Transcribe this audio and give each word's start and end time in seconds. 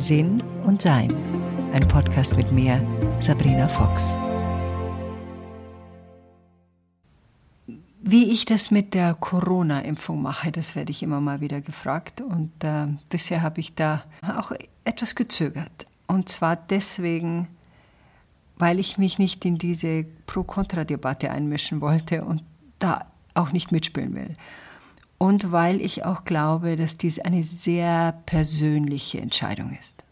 Sinn 0.00 0.42
und 0.64 0.80
Sein. 0.80 1.12
Ein 1.74 1.86
Podcast 1.86 2.34
mit 2.34 2.50
mir, 2.50 2.82
Sabrina 3.20 3.68
Fox. 3.68 4.08
Wie 8.00 8.32
ich 8.32 8.46
das 8.46 8.70
mit 8.70 8.94
der 8.94 9.12
Corona-Impfung 9.12 10.22
mache, 10.22 10.50
das 10.52 10.74
werde 10.74 10.90
ich 10.90 11.02
immer 11.02 11.20
mal 11.20 11.42
wieder 11.42 11.60
gefragt. 11.60 12.22
Und 12.22 12.50
äh, 12.64 12.86
bisher 13.10 13.42
habe 13.42 13.60
ich 13.60 13.74
da 13.74 14.04
auch 14.22 14.52
etwas 14.84 15.14
gezögert. 15.14 15.86
Und 16.06 16.30
zwar 16.30 16.56
deswegen, 16.56 17.48
weil 18.56 18.80
ich 18.80 18.96
mich 18.96 19.18
nicht 19.18 19.44
in 19.44 19.58
diese 19.58 20.06
Pro-Kontra-Debatte 20.26 21.30
einmischen 21.30 21.82
wollte 21.82 22.24
und 22.24 22.42
da 22.78 23.04
auch 23.34 23.52
nicht 23.52 23.70
mitspielen 23.70 24.14
will. 24.14 24.34
Und 25.22 25.52
weil 25.52 25.82
ich 25.82 26.06
auch 26.06 26.24
glaube, 26.24 26.76
dass 26.76 26.96
dies 26.96 27.18
eine 27.18 27.42
sehr 27.42 28.18
persönliche 28.24 29.20
Entscheidung 29.20 29.76
ist. 29.78 30.02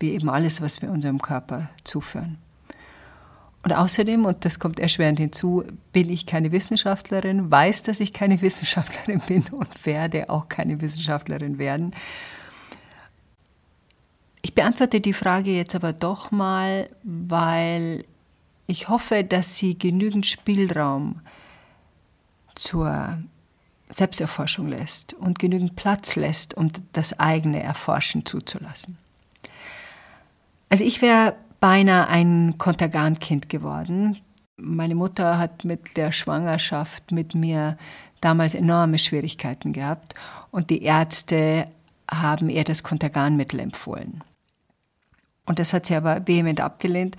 Wie 0.00 0.12
eben 0.12 0.30
alles, 0.30 0.62
was 0.62 0.80
wir 0.80 0.90
unserem 0.90 1.20
Körper 1.20 1.68
zuführen. 1.84 2.38
Und 3.62 3.72
außerdem, 3.72 4.24
und 4.24 4.46
das 4.46 4.58
kommt 4.58 4.80
erschwerend 4.80 5.18
hinzu, 5.18 5.64
bin 5.92 6.08
ich 6.08 6.24
keine 6.24 6.50
Wissenschaftlerin, 6.50 7.50
weiß, 7.50 7.82
dass 7.82 8.00
ich 8.00 8.14
keine 8.14 8.40
Wissenschaftlerin 8.40 9.20
bin 9.28 9.44
und 9.50 9.84
werde 9.84 10.30
auch 10.30 10.48
keine 10.48 10.80
Wissenschaftlerin 10.80 11.58
werden. 11.58 11.94
Ich 14.40 14.54
beantworte 14.54 15.02
die 15.02 15.12
Frage 15.12 15.50
jetzt 15.50 15.74
aber 15.74 15.92
doch 15.92 16.30
mal, 16.30 16.88
weil 17.02 18.06
ich 18.66 18.88
hoffe, 18.88 19.24
dass 19.24 19.58
sie 19.58 19.78
genügend 19.78 20.24
Spielraum 20.24 21.20
zur 22.54 23.18
Selbsterforschung 23.92 24.68
lässt 24.68 25.14
und 25.14 25.38
genügend 25.38 25.76
Platz 25.76 26.16
lässt, 26.16 26.54
um 26.54 26.70
das 26.92 27.18
eigene 27.18 27.62
Erforschen 27.62 28.24
zuzulassen. 28.24 28.98
Also 30.68 30.84
ich 30.84 31.02
wäre 31.02 31.36
beinahe 31.60 32.08
ein 32.08 32.56
Kontergan-Kind 32.58 33.48
geworden. 33.48 34.18
Meine 34.56 34.94
Mutter 34.94 35.38
hat 35.38 35.64
mit 35.64 35.96
der 35.96 36.12
Schwangerschaft 36.12 37.12
mit 37.12 37.34
mir 37.34 37.76
damals 38.20 38.54
enorme 38.54 38.98
Schwierigkeiten 38.98 39.72
gehabt 39.72 40.14
und 40.50 40.70
die 40.70 40.82
Ärzte 40.82 41.68
haben 42.10 42.48
ihr 42.48 42.64
das 42.64 42.82
Konterganmittel 42.82 43.60
empfohlen. 43.60 44.22
Und 45.44 45.58
das 45.58 45.72
hat 45.72 45.86
sie 45.86 45.94
aber 45.94 46.26
vehement 46.26 46.60
abgelehnt. 46.60 47.16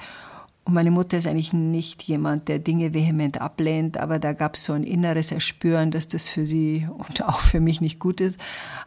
Und 0.66 0.74
meine 0.74 0.92
Mutter 0.92 1.18
ist 1.18 1.28
eigentlich 1.28 1.52
nicht 1.52 2.04
jemand, 2.04 2.48
der 2.48 2.60
Dinge 2.60 2.94
vehement 2.94 3.42
ablehnt, 3.42 3.98
aber 3.98 4.18
da 4.18 4.32
gab 4.32 4.56
es 4.56 4.64
so 4.64 4.74
ein 4.74 4.84
inneres 4.84 5.32
Erspüren, 5.32 5.92
dass 5.92 6.08
das 6.08 6.30
für 6.30 6.46
sie 6.46 6.88
und 7.10 7.24
auch 7.24 7.40
für 7.40 7.60
mich 7.60 7.82
nicht 7.82 8.00
gut 8.00 8.22
ist. 8.22 8.40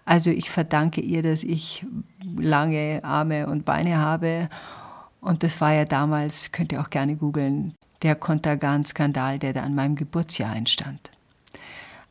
Also 0.06 0.30
ich 0.30 0.48
verdanke 0.48 1.02
ihr, 1.02 1.22
dass 1.22 1.42
ich 1.42 1.84
lange 2.36 3.00
Arme 3.02 3.46
und 3.46 3.64
Beine 3.66 3.98
habe 3.98 4.48
und 5.20 5.42
das 5.42 5.60
war 5.60 5.74
ja 5.74 5.84
damals, 5.84 6.52
könnt 6.52 6.72
ihr 6.72 6.80
auch 6.80 6.90
gerne 6.90 7.16
googeln, 7.16 7.74
der 8.02 8.14
Kontergan-Skandal, 8.14 9.38
der 9.38 9.52
da 9.52 9.62
an 9.62 9.74
meinem 9.74 9.96
Geburtsjahr 9.96 10.54
entstand. 10.54 11.10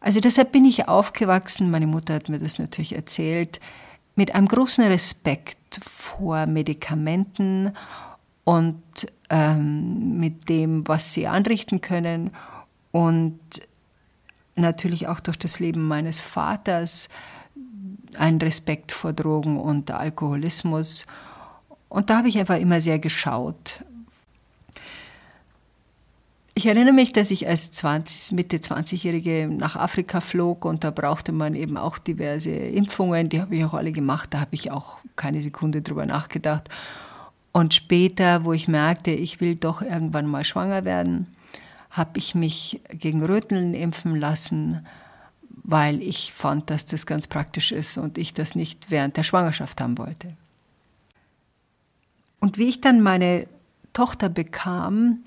Also 0.02 0.20
deshalb 0.20 0.52
bin 0.52 0.66
ich 0.66 0.88
aufgewachsen, 0.88 1.72
meine 1.72 1.88
Mutter 1.88 2.14
hat 2.16 2.30
mir 2.30 2.40
das 2.40 2.60
natürlich 2.60 2.94
erzählt, 2.94 3.60
mit 4.16 4.36
einem 4.36 4.48
großen 4.48 4.84
Respekt 4.84 5.80
vor 5.82 6.46
Medikamenten 6.46 7.72
und 8.46 8.82
ähm, 9.30 10.18
mit 10.18 10.48
dem, 10.48 10.88
was 10.88 11.14
sie 11.14 11.28
anrichten 11.28 11.82
können 11.82 12.32
und 12.92 13.40
natürlich 14.56 15.08
auch 15.08 15.20
durch 15.20 15.38
das 15.38 15.60
Leben 15.60 15.86
meines 15.86 16.22
Vaters 16.22 17.10
ein 18.18 18.38
Respekt 18.38 18.94
vor 18.94 19.12
Drogen 19.12 19.60
und 19.60 19.92
Alkoholismus 19.92 21.06
und 21.90 22.10
da 22.10 22.18
habe 22.18 22.28
ich 22.28 22.38
einfach 22.38 22.58
immer 22.58 22.82
sehr 22.82 23.00
geschaut. 23.00 23.84
Ich 26.58 26.66
erinnere 26.66 26.94
mich, 26.94 27.12
dass 27.12 27.32
ich 27.32 27.48
als 27.48 27.72
20, 27.72 28.32
Mitte 28.32 28.58
20-Jährige 28.58 29.50
nach 29.52 29.76
Afrika 29.76 30.22
flog 30.22 30.64
und 30.64 30.86
da 30.86 30.92
brauchte 30.92 31.34
man 31.34 31.54
eben 31.54 31.76
auch 31.76 31.98
diverse 31.98 32.50
Impfungen. 32.50 33.28
Die 33.28 33.42
habe 33.42 33.56
ich 33.56 33.66
auch 33.66 33.74
alle 33.74 33.92
gemacht. 33.92 34.34
Da 34.34 34.40
habe 34.40 34.56
ich 34.56 34.72
auch 34.72 35.00
keine 35.18 35.42
Sekunde 35.42 35.82
drüber 35.82 36.06
nachgedacht. 36.06 36.70
Und 37.56 37.74
später, 37.74 38.44
wo 38.44 38.52
ich 38.52 38.68
merkte, 38.68 39.12
ich 39.12 39.40
will 39.40 39.56
doch 39.56 39.82
irgendwann 39.82 40.26
mal 40.26 40.44
schwanger 40.44 40.84
werden, 40.84 41.34
habe 41.90 42.18
ich 42.18 42.36
mich 42.36 42.82
gegen 42.90 43.24
Röteln 43.24 43.74
impfen 43.74 44.18
lassen, 44.18 44.86
weil 45.64 46.02
ich 46.02 46.34
fand, 46.34 46.70
dass 46.70 46.86
das 46.86 47.06
ganz 47.06 47.28
praktisch 47.28 47.72
ist 47.72 47.98
und 47.98 48.18
ich 48.18 48.34
das 48.34 48.56
nicht 48.56 48.92
während 48.92 49.16
der 49.16 49.24
Schwangerschaft 49.24 49.80
haben 49.80 49.98
wollte. 49.98 50.34
Und 52.42 52.58
wie 52.58 52.68
ich 52.68 52.82
dann 52.82 53.00
meine 53.00 53.48
Tochter 53.94 54.28
bekam, 54.28 55.20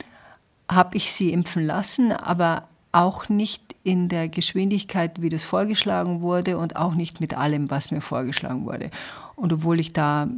habe 0.71 0.99
ich 0.99 1.11
sie 1.13 1.33
impfen 1.33 1.65
lassen, 1.65 2.13
aber 2.13 2.69
auch 2.93 3.31
nicht 3.31 3.75
in 3.85 4.11
der 4.11 4.29
Geschwindigkeit, 4.29 5.23
wie 5.23 5.31
das 5.31 5.45
vorgeschlagen 5.45 6.21
wurde 6.21 6.59
und 6.59 6.77
auch 6.77 6.93
nicht 6.93 7.23
mit 7.23 7.33
allem, 7.33 7.71
was 7.71 7.91
mir 7.91 8.03
vorgeschlagen 8.03 8.67
wurde. 8.67 8.91
Und 9.35 9.51
obwohl 9.51 9.81
ich 9.81 9.95
da 9.95 10.29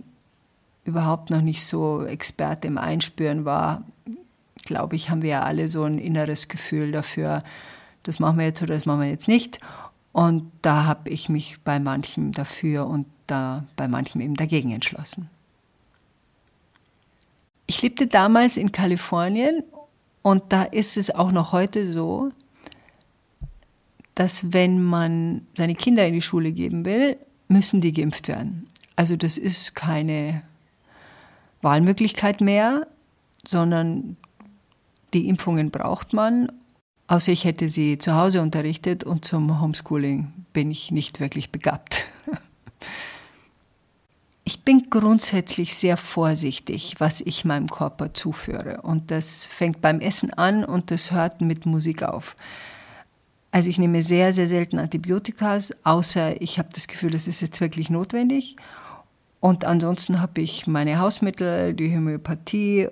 überhaupt 0.91 1.31
noch 1.31 1.41
nicht 1.41 1.65
so 1.65 2.05
Experte 2.05 2.69
im 2.69 2.79
Einspüren 2.79 3.45
war, 3.45 3.85
glaube 4.65 4.97
ich, 4.97 5.11
haben 5.11 5.23
wir 5.23 5.31
ja 5.31 5.43
alle 5.43 5.69
so 5.69 5.85
ein 5.85 5.99
inneres 5.99 6.49
Gefühl 6.49 6.93
dafür, 6.93 7.43
das 8.03 8.19
machen 8.19 8.39
wir 8.39 8.47
jetzt 8.47 8.63
oder 8.63 8.75
das 8.75 8.87
machen 8.87 9.01
wir 9.01 9.09
jetzt 9.09 9.29
nicht. 9.29 9.61
Und 10.13 10.51
da 10.63 10.85
habe 10.85 11.11
ich 11.11 11.29
mich 11.29 11.61
bei 11.61 11.79
manchem 11.79 12.33
dafür 12.33 12.87
und 12.87 13.07
da 13.27 13.65
bei 13.77 13.89
manchem 13.89 14.21
eben 14.21 14.35
dagegen 14.35 14.73
entschlossen. 14.73 15.31
Ich 17.67 17.81
lebte 17.83 18.07
damals 18.07 18.57
in 18.57 18.73
Kalifornien 18.73 19.63
und 20.23 20.43
da 20.49 20.65
ist 20.65 20.97
es 20.97 21.15
auch 21.15 21.31
noch 21.31 21.53
heute 21.53 21.93
so, 21.93 22.31
dass 24.17 24.53
wenn 24.53 24.83
man 24.83 25.47
seine 25.57 25.75
Kinder 25.75 26.07
in 26.07 26.15
die 26.15 26.23
Schule 26.23 26.53
geben 26.53 26.85
will, 26.85 27.17
müssen 27.49 27.81
die 27.81 27.93
geimpft 27.93 28.29
werden. 28.29 28.69
Also 28.97 29.17
das 29.17 29.39
ist 29.39 29.75
keine 29.75 30.43
Wahlmöglichkeit 31.63 32.41
mehr, 32.41 32.87
sondern 33.47 34.17
die 35.13 35.29
Impfungen 35.29 35.71
braucht 35.71 36.13
man. 36.13 36.53
Außer 37.09 37.33
ich 37.33 37.45
hätte 37.45 37.69
sie 37.69 37.99
zu 37.99 38.15
Hause 38.15 38.41
unterrichtet 38.41 39.03
und 39.05 39.25
zum 39.25 39.61
Homeschooling 39.61 40.33
bin 40.53 40.71
ich 40.71 40.91
nicht 40.91 41.21
wirklich 41.21 41.51
begabt. 41.51 42.07
Ich 44.43 44.63
bin 44.65 44.91
grundsätzlich 44.91 45.77
sehr 45.77 45.97
vorsichtig, 45.97 46.97
was 46.99 47.21
ich 47.21 47.45
meinem 47.45 47.69
Körper 47.69 48.13
zuführe. 48.13 48.81
Und 48.83 49.13
das 49.13 49.47
fängt 49.47 49.81
beim 49.81 50.01
Essen 50.01 50.33
an 50.33 50.65
und 50.65 50.91
das 50.91 51.13
hört 51.13 51.41
mit 51.41 51.67
Musik 51.67 52.03
auf. 52.03 52.35
Also 53.53 53.71
ich 53.71 53.79
nehme 53.79 54.03
sehr, 54.03 54.33
sehr 54.33 54.49
selten 54.49 54.81
Antibiotika, 54.81 55.57
außer 55.85 56.41
ich 56.43 56.59
habe 56.59 56.69
das 56.75 56.89
Gefühl, 56.89 57.11
das 57.11 57.29
ist 57.29 57.43
jetzt 57.43 57.61
wirklich 57.61 57.91
notwendig. 57.91 58.57
Und 59.41 59.65
ansonsten 59.65 60.21
habe 60.21 60.43
ich 60.43 60.67
meine 60.67 60.99
Hausmittel, 60.99 61.75
die 61.75 61.95
Homöopathie. 61.95 62.89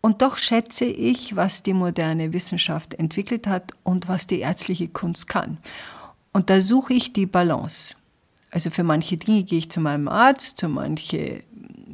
Und 0.00 0.20
doch 0.20 0.36
schätze 0.36 0.84
ich, 0.84 1.36
was 1.36 1.62
die 1.62 1.72
moderne 1.72 2.32
Wissenschaft 2.32 2.94
entwickelt 2.94 3.46
hat 3.46 3.72
und 3.84 4.08
was 4.08 4.26
die 4.26 4.40
ärztliche 4.40 4.88
Kunst 4.88 5.28
kann. 5.28 5.58
Und 6.32 6.50
da 6.50 6.60
suche 6.60 6.94
ich 6.94 7.12
die 7.12 7.26
Balance. 7.26 7.94
Also 8.50 8.70
für 8.70 8.84
manche 8.84 9.16
Dinge 9.16 9.44
gehe 9.44 9.58
ich 9.58 9.70
zu 9.70 9.80
meinem 9.80 10.08
Arzt, 10.08 10.58
zu 10.58 10.68
manche, 10.68 11.42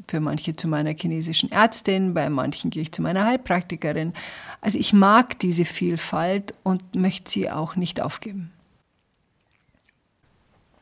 für 0.09 0.21
manche 0.21 0.56
zu 0.56 0.67
meiner 0.67 0.93
chinesischen 0.93 1.53
Ärztin, 1.53 2.15
bei 2.15 2.28
manchen 2.31 2.71
gehe 2.71 2.82
ich 2.82 2.93
zu 2.93 3.03
meiner 3.03 3.25
Heilpraktikerin. 3.25 4.15
Also 4.61 4.78
ich 4.78 4.93
mag 4.93 5.38
diese 5.38 5.65
Vielfalt 5.65 6.53
und 6.62 6.94
möchte 6.94 7.31
sie 7.31 7.50
auch 7.50 7.77
nicht 7.77 8.00
aufgeben. 8.00 8.50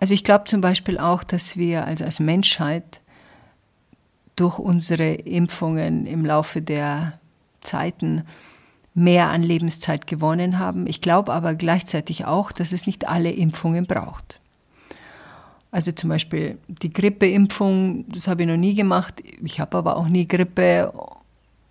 Also 0.01 0.15
ich 0.15 0.25
glaube 0.25 0.45
zum 0.45 0.61
Beispiel 0.61 0.99
auch, 0.99 1.25
dass 1.25 1.57
wir 1.57 1.85
also 1.85 2.05
als 2.05 2.21
Menschheit 2.21 3.01
durch 4.41 4.59
unsere 4.59 5.15
Impfungen 5.15 6.07
im 6.07 6.25
Laufe 6.25 6.63
der 6.63 7.19
Zeiten 7.61 8.25
mehr 8.95 9.29
an 9.29 9.43
Lebenszeit 9.43 10.07
gewonnen 10.07 10.59
haben. 10.59 10.87
Ich 10.87 11.01
glaube 11.01 11.33
aber 11.33 11.55
gleichzeitig 11.55 12.25
auch, 12.25 12.53
dass 12.53 12.73
es 12.73 12.87
nicht 12.87 13.09
alle 13.09 13.31
Impfungen 13.31 13.87
braucht. 13.87 14.41
Also 15.71 15.93
zum 15.93 16.09
Beispiel 16.09 16.59
die 16.69 16.91
Grippeimpfung, 16.91 18.07
das 18.09 18.27
habe 18.27 18.43
ich 18.43 18.49
noch 18.49 18.57
nie 18.57 18.75
gemacht. 18.75 19.23
Ich 19.45 19.61
habe 19.61 19.77
aber 19.77 19.97
auch 19.97 20.09
nie 20.09 20.27
Grippe. 20.27 20.93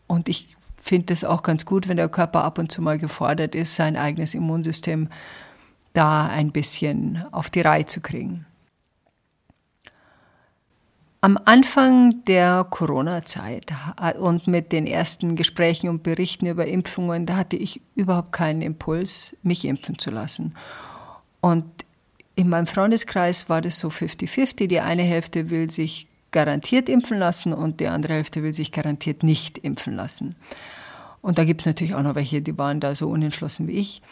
Und 0.07 0.29
ich 0.29 0.55
finde 0.81 1.13
es 1.13 1.23
auch 1.23 1.43
ganz 1.43 1.65
gut, 1.65 1.87
wenn 1.87 1.97
der 1.97 2.09
Körper 2.09 2.43
ab 2.43 2.59
und 2.59 2.71
zu 2.71 2.81
mal 2.81 2.97
gefordert 2.97 3.55
ist, 3.55 3.75
sein 3.75 3.97
eigenes 3.97 4.33
Immunsystem 4.33 5.09
da 5.93 6.27
ein 6.27 6.51
bisschen 6.51 7.25
auf 7.31 7.49
die 7.49 7.61
Reihe 7.61 7.85
zu 7.85 8.01
kriegen. 8.01 8.45
Am 11.19 11.39
Anfang 11.45 12.23
der 12.25 12.65
Corona-Zeit 12.69 13.73
und 14.19 14.45
mit 14.47 14.71
den 14.71 14.85
ersten 14.85 15.35
Gesprächen 15.35 15.89
und 15.89 16.03
Berichten 16.03 16.45
über 16.45 16.67
Impfungen, 16.67 17.25
da 17.25 17.37
hatte 17.37 17.55
ich 17.55 17.81
überhaupt 17.95 18.31
keinen 18.31 18.61
Impuls, 18.61 19.35
mich 19.41 19.65
impfen 19.65 19.97
zu 19.97 20.11
lassen. 20.11 20.53
Und 21.41 21.65
in 22.35 22.49
meinem 22.49 22.67
Freundeskreis 22.67 23.49
war 23.49 23.61
das 23.61 23.79
so 23.79 23.87
50-50. 23.87 24.67
Die 24.67 24.79
eine 24.79 25.01
Hälfte 25.01 25.49
will 25.49 25.71
sich 25.71 26.07
garantiert 26.29 26.87
impfen 26.87 27.17
lassen 27.17 27.51
und 27.51 27.79
die 27.79 27.87
andere 27.87 28.13
Hälfte 28.13 28.43
will 28.43 28.53
sich 28.53 28.71
garantiert 28.71 29.23
nicht 29.23 29.57
impfen 29.57 29.95
lassen. 29.95 30.35
Und 31.21 31.39
da 31.39 31.45
gibt 31.45 31.61
es 31.61 31.65
natürlich 31.65 31.95
auch 31.95 32.03
noch 32.03 32.13
welche, 32.13 32.43
die 32.43 32.57
waren 32.59 32.79
da 32.79 32.93
so 32.93 33.09
unentschlossen 33.09 33.67
wie 33.67 33.73
ich. 33.73 34.03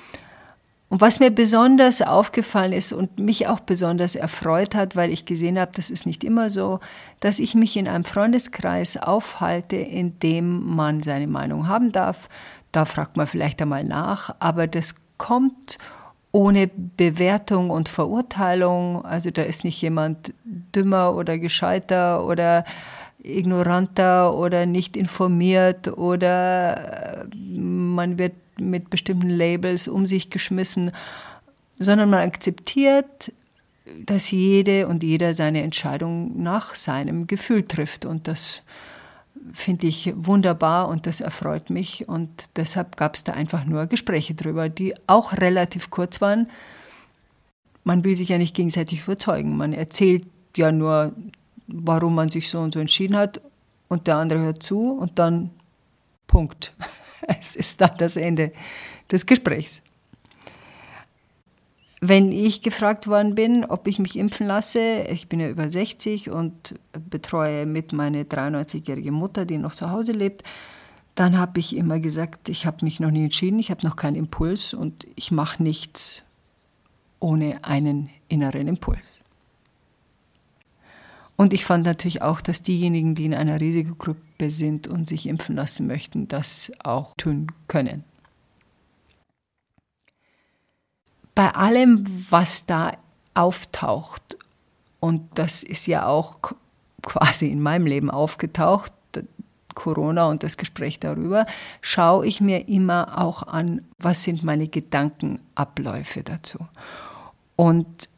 Und 0.87 1.01
was 1.01 1.19
mir 1.19 1.31
besonders 1.31 2.01
aufgefallen 2.01 2.71
ist 2.71 2.93
und 2.93 3.17
mich 3.17 3.47
auch 3.47 3.59
besonders 3.59 4.15
erfreut 4.15 4.75
hat, 4.75 4.95
weil 4.95 5.11
ich 5.11 5.25
gesehen 5.25 5.59
habe, 5.59 5.71
das 5.73 5.89
ist 5.89 6.05
nicht 6.05 6.23
immer 6.23 6.49
so, 6.49 6.79
dass 7.19 7.39
ich 7.39 7.55
mich 7.55 7.75
in 7.75 7.87
einem 7.87 8.03
Freundeskreis 8.03 8.97
aufhalte, 8.97 9.77
in 9.77 10.19
dem 10.19 10.75
man 10.75 11.01
seine 11.01 11.27
Meinung 11.27 11.67
haben 11.67 11.91
darf. 11.91 12.29
Da 12.71 12.85
fragt 12.85 13.17
man 13.17 13.25
vielleicht 13.25 13.61
einmal 13.61 13.83
nach, 13.83 14.35
aber 14.39 14.67
das 14.67 14.95
kommt 15.17 15.79
ohne 16.31 16.67
Bewertung 16.67 17.69
und 17.71 17.89
Verurteilung. 17.89 19.03
Also 19.05 19.31
da 19.31 19.41
ist 19.41 19.63
nicht 19.63 19.81
jemand 19.81 20.33
dümmer 20.43 21.15
oder 21.15 21.39
gescheiter 21.39 22.25
oder 22.25 22.63
ignoranter 23.23 24.35
oder 24.35 24.65
nicht 24.65 24.95
informiert 24.97 25.87
oder 25.97 27.23
äh, 27.23 27.25
man 27.57 28.19
wird 28.19 28.33
mit 28.59 28.89
bestimmten 28.89 29.29
Labels 29.29 29.87
um 29.87 30.05
sich 30.05 30.29
geschmissen, 30.29 30.91
sondern 31.79 32.09
man 32.09 32.27
akzeptiert, 32.27 33.31
dass 34.05 34.31
jede 34.31 34.87
und 34.87 35.03
jeder 35.03 35.33
seine 35.33 35.61
Entscheidung 35.61 36.41
nach 36.41 36.75
seinem 36.75 37.27
Gefühl 37.27 37.63
trifft. 37.63 38.05
Und 38.05 38.27
das 38.27 38.61
finde 39.53 39.87
ich 39.87 40.13
wunderbar 40.15 40.87
und 40.87 41.05
das 41.05 41.21
erfreut 41.21 41.69
mich. 41.69 42.07
Und 42.07 42.57
deshalb 42.57 42.97
gab 42.97 43.15
es 43.15 43.23
da 43.23 43.33
einfach 43.33 43.65
nur 43.65 43.85
Gespräche 43.87 44.33
drüber, 44.33 44.69
die 44.69 44.95
auch 45.07 45.33
relativ 45.33 45.89
kurz 45.89 46.21
waren. 46.21 46.49
Man 47.83 48.03
will 48.03 48.17
sich 48.17 48.29
ja 48.29 48.37
nicht 48.37 48.55
gegenseitig 48.55 49.03
überzeugen. 49.03 49.55
Man 49.55 49.73
erzählt 49.73 50.25
ja 50.57 50.71
nur, 50.71 51.13
warum 51.67 52.15
man 52.15 52.29
sich 52.29 52.49
so 52.49 52.59
und 52.59 52.73
so 52.73 52.79
entschieden 52.79 53.15
hat 53.15 53.41
und 53.87 54.07
der 54.07 54.15
andere 54.17 54.39
hört 54.39 54.63
zu 54.63 54.91
und 54.91 55.19
dann 55.19 55.51
Punkt. 56.27 56.73
Es 57.39 57.55
ist 57.55 57.81
dann 57.81 57.97
das 57.97 58.15
Ende 58.15 58.51
des 59.11 59.25
Gesprächs. 59.25 59.81
Wenn 62.01 62.31
ich 62.31 62.61
gefragt 62.61 63.07
worden 63.07 63.35
bin, 63.35 63.65
ob 63.65 63.87
ich 63.87 63.99
mich 63.99 64.17
impfen 64.17 64.45
lasse, 64.45 65.05
ich 65.09 65.27
bin 65.27 65.39
ja 65.39 65.49
über 65.49 65.69
60 65.69 66.29
und 66.29 66.75
betreue 67.09 67.65
mit 67.65 67.93
meine 67.93 68.23
93-jährige 68.23 69.11
Mutter, 69.11 69.45
die 69.45 69.57
noch 69.57 69.73
zu 69.73 69.89
Hause 69.89 70.11
lebt, 70.11 70.43
dann 71.15 71.37
habe 71.37 71.59
ich 71.59 71.75
immer 71.75 71.99
gesagt, 71.99 72.49
ich 72.49 72.65
habe 72.65 72.83
mich 72.83 72.99
noch 72.99 73.09
nie 73.09 73.23
entschieden, 73.23 73.57
ich 73.57 73.71
habe 73.71 73.87
noch 73.87 73.95
keinen 73.95 74.15
Impuls 74.15 74.73
und 74.73 75.07
ich 75.15 75.31
mache 75.31 75.63
nichts 75.63 76.23
ohne 77.19 77.63
einen 77.63 78.09
inneren 78.27 78.67
Impuls. 78.67 79.24
Und 81.37 81.53
ich 81.53 81.65
fand 81.65 81.85
natürlich 81.85 82.21
auch, 82.21 82.41
dass 82.41 82.61
diejenigen, 82.61 83.15
die 83.15 83.25
in 83.25 83.33
einer 83.33 83.59
Risikogruppe 83.59 84.49
sind 84.49 84.87
und 84.87 85.07
sich 85.07 85.27
impfen 85.27 85.55
lassen 85.55 85.87
möchten, 85.87 86.27
das 86.27 86.71
auch 86.83 87.13
tun 87.17 87.47
können. 87.67 88.03
Bei 91.33 91.53
allem, 91.53 92.25
was 92.29 92.65
da 92.65 92.93
auftaucht, 93.33 94.37
und 95.01 95.37
das 95.37 95.63
ist 95.63 95.87
ja 95.87 96.07
auch 96.07 96.37
quasi 97.01 97.47
in 97.47 97.61
meinem 97.61 97.85
Leben 97.85 98.09
aufgetaucht, 98.09 98.93
Corona 99.75 100.29
und 100.29 100.41
das 100.41 100.57
Gespräch 100.57 100.99
darüber, 100.99 101.45
schaue 101.81 102.25
ich 102.25 102.41
mir 102.41 102.67
immer 102.67 103.21
auch 103.21 103.43
an, 103.43 103.81
was 103.99 104.23
sind 104.23 104.43
meine 104.43 104.67
Gedankenabläufe 104.67 106.23
dazu. 106.23 106.59
Und 107.57 108.09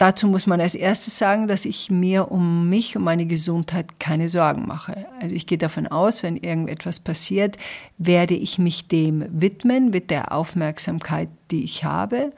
Dazu 0.00 0.28
muss 0.28 0.46
man 0.46 0.62
als 0.62 0.74
erstes 0.74 1.18
sagen, 1.18 1.46
dass 1.46 1.66
ich 1.66 1.90
mir 1.90 2.32
um 2.32 2.70
mich, 2.70 2.96
und 2.96 3.04
meine 3.04 3.26
Gesundheit 3.26 4.00
keine 4.00 4.30
Sorgen 4.30 4.66
mache. 4.66 5.04
Also 5.20 5.34
ich 5.34 5.46
gehe 5.46 5.58
davon 5.58 5.86
aus, 5.86 6.22
wenn 6.22 6.38
irgendetwas 6.38 7.00
passiert, 7.00 7.58
werde 7.98 8.32
ich 8.32 8.58
mich 8.58 8.88
dem 8.88 9.26
widmen 9.28 9.90
mit 9.90 10.10
der 10.10 10.32
Aufmerksamkeit, 10.32 11.28
die 11.50 11.64
ich 11.64 11.84
habe. 11.84 12.32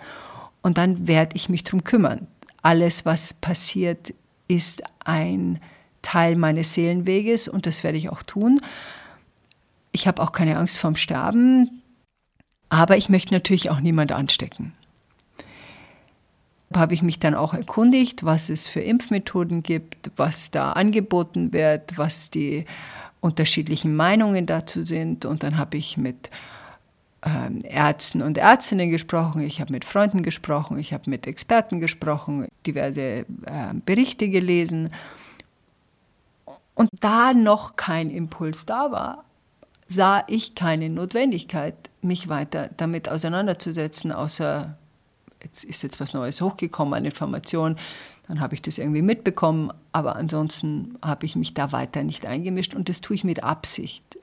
Und 0.61 0.77
dann 0.77 1.07
werde 1.07 1.37
ich 1.37 1.49
mich 1.49 1.63
darum 1.63 1.85
kümmern. 1.85 2.27
Alles, 2.63 3.07
was 3.07 3.33
passiert, 3.33 4.13
ist 4.49 4.83
ein 5.05 5.61
Teil 6.03 6.35
meines 6.35 6.75
Seelenweges 6.75 7.47
und 7.47 7.67
das 7.69 7.85
werde 7.85 7.97
ich 7.97 8.09
auch 8.09 8.25
tun. 8.25 8.61
Ich 9.93 10.09
habe 10.09 10.21
auch 10.21 10.33
keine 10.33 10.57
Angst 10.57 10.81
vorm 10.81 10.97
Sterben, 10.97 11.81
aber 12.71 12.97
ich 12.97 13.09
möchte 13.09 13.33
natürlich 13.33 13.71
auch 13.71 13.79
niemand 13.79 14.11
anstecken 14.11 14.73
habe 16.77 16.95
ich 16.95 17.03
mich 17.03 17.19
dann 17.19 17.35
auch 17.35 17.55
erkundigt, 17.55 18.25
was 18.25 18.49
es 18.49 18.69
für 18.69 18.81
Impfmethoden 18.81 19.63
gibt, 19.63 20.11
was 20.17 20.51
da 20.51 20.73
angeboten 20.73 21.53
wird, 21.53 21.97
was 21.97 22.31
die 22.31 22.65
unterschiedlichen 23.21 23.95
Meinungen 23.97 24.47
dazu 24.47 24.85
sind. 24.85 25.25
Und 25.25 25.43
dann 25.43 25.57
habe 25.57 25.77
ich 25.77 25.97
mit 25.97 26.31
ähm, 27.25 27.61
Ärzten 27.63 28.21
und 28.23 28.37
Ärztinnen 28.37 28.91
gesprochen, 28.91 29.43
ich 29.43 29.61
habe 29.61 29.73
mit 29.73 29.85
Freunden 29.85 30.23
gesprochen, 30.23 30.79
ich 30.79 30.93
habe 30.93 31.09
mit 31.09 31.27
Experten 31.27 31.81
gesprochen, 31.81 32.49
diverse 32.67 33.01
äh, 33.03 33.25
Berichte 33.87 34.29
gelesen. 34.29 34.91
Und 36.75 36.91
da 37.01 37.33
noch 37.33 37.77
kein 37.77 38.11
Impuls 38.11 38.67
da 38.67 38.91
war, 38.91 39.25
sah 39.87 40.25
ich 40.27 40.55
keine 40.55 40.89
Notwendigkeit, 40.91 41.77
mich 42.01 42.29
weiter 42.29 42.71
damit 42.77 43.09
auseinanderzusetzen, 43.09 44.11
außer 44.11 44.77
jetzt 45.43 45.65
ist 45.65 45.83
jetzt 45.83 46.01
was 46.01 46.15
Neues 46.15 46.41
hochgekommen 46.41 46.95
an 46.95 47.05
Informationen, 47.05 47.77
dann 48.29 48.41
habe 48.41 48.55
ich 48.55 48.63
das 48.63 48.79
irgendwie 48.79 49.03
mitbekommen, 49.03 49.73
aber 49.93 50.17
ansonsten 50.17 50.97
habe 51.03 51.27
ich 51.27 51.37
mich 51.37 51.55
da 51.55 51.73
weiter 51.73 52.05
nicht 52.05 52.27
eingemischt 52.27 52.75
und 52.75 52.89
das 52.89 53.01
tue 53.01 53.15
ich 53.15 53.25
mit 53.25 53.43
Absicht. 53.43 54.19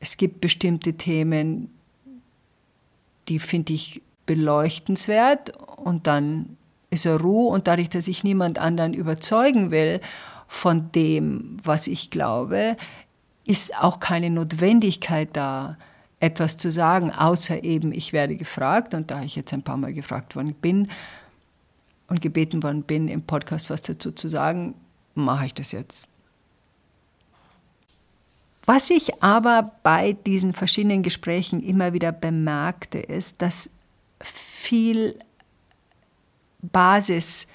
Es 0.00 0.16
gibt 0.16 0.40
bestimmte 0.40 0.94
Themen, 0.94 1.70
die 3.28 3.38
finde 3.38 3.72
ich 3.72 4.02
beleuchtenswert 4.26 5.52
und 5.76 6.06
dann 6.06 6.56
ist 6.90 7.06
er 7.06 7.20
Ruhe 7.20 7.52
und 7.52 7.66
dadurch, 7.66 7.88
dass 7.88 8.08
ich 8.08 8.24
niemand 8.24 8.58
anderen 8.58 8.94
überzeugen 8.94 9.70
will 9.70 10.00
von 10.48 10.90
dem, 10.92 11.58
was 11.62 11.86
ich 11.86 12.10
glaube, 12.10 12.76
ist 13.44 13.76
auch 13.80 14.00
keine 14.00 14.30
Notwendigkeit 14.30 15.28
da, 15.32 15.76
etwas 16.20 16.56
zu 16.56 16.70
sagen, 16.70 17.10
außer 17.10 17.62
eben, 17.62 17.92
ich 17.92 18.12
werde 18.12 18.36
gefragt 18.36 18.94
und 18.94 19.10
da 19.10 19.22
ich 19.22 19.36
jetzt 19.36 19.52
ein 19.52 19.62
paar 19.62 19.76
Mal 19.76 19.92
gefragt 19.92 20.34
worden 20.34 20.54
bin 20.54 20.90
und 22.08 22.20
gebeten 22.20 22.62
worden 22.62 22.82
bin, 22.82 23.08
im 23.08 23.22
Podcast 23.22 23.68
was 23.68 23.82
dazu 23.82 24.12
zu 24.12 24.28
sagen, 24.28 24.74
mache 25.14 25.46
ich 25.46 25.54
das 25.54 25.72
jetzt. 25.72 26.06
Was 28.64 28.90
ich 28.90 29.22
aber 29.22 29.72
bei 29.82 30.12
diesen 30.12 30.52
verschiedenen 30.52 31.02
Gesprächen 31.02 31.62
immer 31.62 31.92
wieder 31.92 32.12
bemerkte, 32.12 32.98
ist, 32.98 33.40
dass 33.40 33.70
viel 34.20 35.18
Basis 36.62 37.46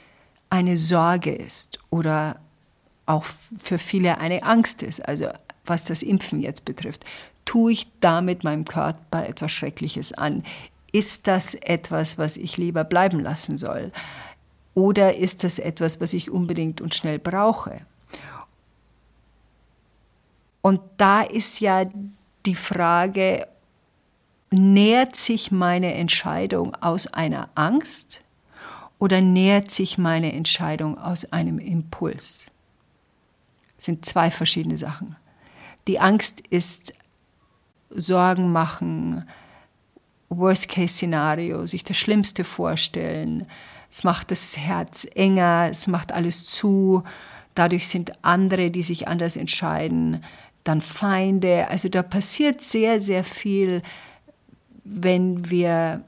eine 0.50 0.78
Sorge 0.78 1.34
ist 1.34 1.80
oder 1.90 2.40
auch 3.06 3.26
für 3.60 3.78
viele 3.78 4.20
eine 4.20 4.44
Angst 4.44 4.84
ist, 4.84 5.06
also 5.06 5.28
was 5.66 5.86
das 5.86 6.02
Impfen 6.02 6.40
jetzt 6.40 6.64
betrifft 6.64 7.06
tue 7.46 7.74
ich 7.74 7.88
damit 8.00 8.44
meinem 8.44 8.66
Körper 8.66 9.28
etwas 9.28 9.52
Schreckliches 9.52 10.14
an? 10.14 10.44
Ist 10.92 11.28
das 11.28 11.56
etwas, 11.56 12.18
was 12.18 12.38
ich 12.38 12.58
lieber 12.58 12.84
bleiben 12.84 13.20
lassen 13.20 13.58
soll? 13.58 13.92
Oder 14.74 15.16
ist 15.16 15.44
das 15.44 15.60
etwas, 15.60 16.00
was 16.00 16.14
ich 16.14 16.32
unbedingt 16.32 16.82
und 16.82 16.96
schnell 16.96 17.20
brauche? 17.20 17.78
Und 20.62 20.80
da 20.98 21.22
ist 21.22 21.60
ja 21.60 21.86
die 22.46 22.56
Frage, 22.56 23.48
nähert 24.52 25.16
sich 25.16 25.52
meine 25.52 25.94
Entscheidung 25.94 26.76
aus 26.76 27.08
einer 27.08 27.50
Angst 27.56 28.22
oder 29.00 29.22
nähert 29.22 29.72
sich 29.72 29.98
meine 29.98 30.34
Entscheidung 30.34 30.98
aus 30.98 31.26
einem 31.32 31.58
Impuls? 31.58 32.46
Das 33.78 33.86
sind 33.86 34.06
zwei 34.06 34.30
verschiedene 34.30 34.78
Sachen. 34.78 35.16
Die 35.88 36.00
Angst 36.00 36.42
ist 36.42 36.94
Sorgen 37.96 38.52
machen, 38.52 39.28
Worst-Case-Szenario, 40.30 41.66
sich 41.66 41.84
das 41.84 41.98
Schlimmste 41.98 42.44
vorstellen. 42.44 43.46
Es 43.92 44.04
macht 44.04 44.32
das 44.32 44.58
Herz 44.58 45.06
enger, 45.16 45.68
es 45.70 45.88
macht 45.88 46.14
alles 46.14 46.46
zu. 46.46 47.04
Dadurch 47.56 47.88
sind 47.88 48.14
andere, 48.22 48.72
die 48.72 48.84
sich 48.84 49.08
anders 49.08 49.36
entscheiden, 49.36 50.24
dann 50.64 50.82
Feinde. 50.82 51.68
Also 51.68 51.90
da 51.90 52.02
passiert 52.02 52.62
sehr, 52.62 53.02
sehr 53.02 53.24
viel, 53.24 53.82
wenn 54.84 55.50
wir 55.50 56.04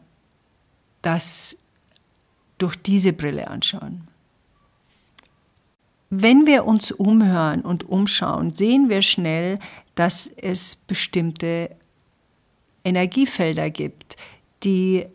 das 1.02 1.58
durch 2.58 2.76
diese 2.78 3.12
Brille 3.12 3.48
anschauen. 3.50 4.08
Wenn 6.10 6.46
wir 6.46 6.66
uns 6.66 6.92
umhören 6.92 7.62
und 7.62 7.90
umschauen, 7.90 8.54
sehen 8.54 8.88
wir 8.88 9.02
schnell, 9.02 9.60
dass 9.96 10.28
es 10.38 10.76
bestimmte 10.76 11.76
Energiefelder 12.84 13.70
gibt, 13.70 14.18
die 14.64 15.06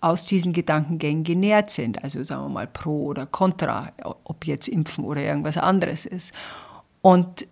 aus 0.00 0.26
diesen 0.26 0.52
Gedankengängen 0.52 1.24
genährt 1.24 1.70
sind. 1.70 2.02
Also 2.02 2.22
sagen 2.22 2.44
wir 2.44 2.48
mal 2.48 2.66
pro 2.66 3.06
oder 3.06 3.26
contra, 3.26 3.92
ob 4.24 4.46
jetzt 4.46 4.68
impfen 4.68 5.04
oder 5.04 5.22
irgendwas 5.22 5.58
anderes 5.58 6.06
ist. 6.06 6.32
Und 7.02 7.46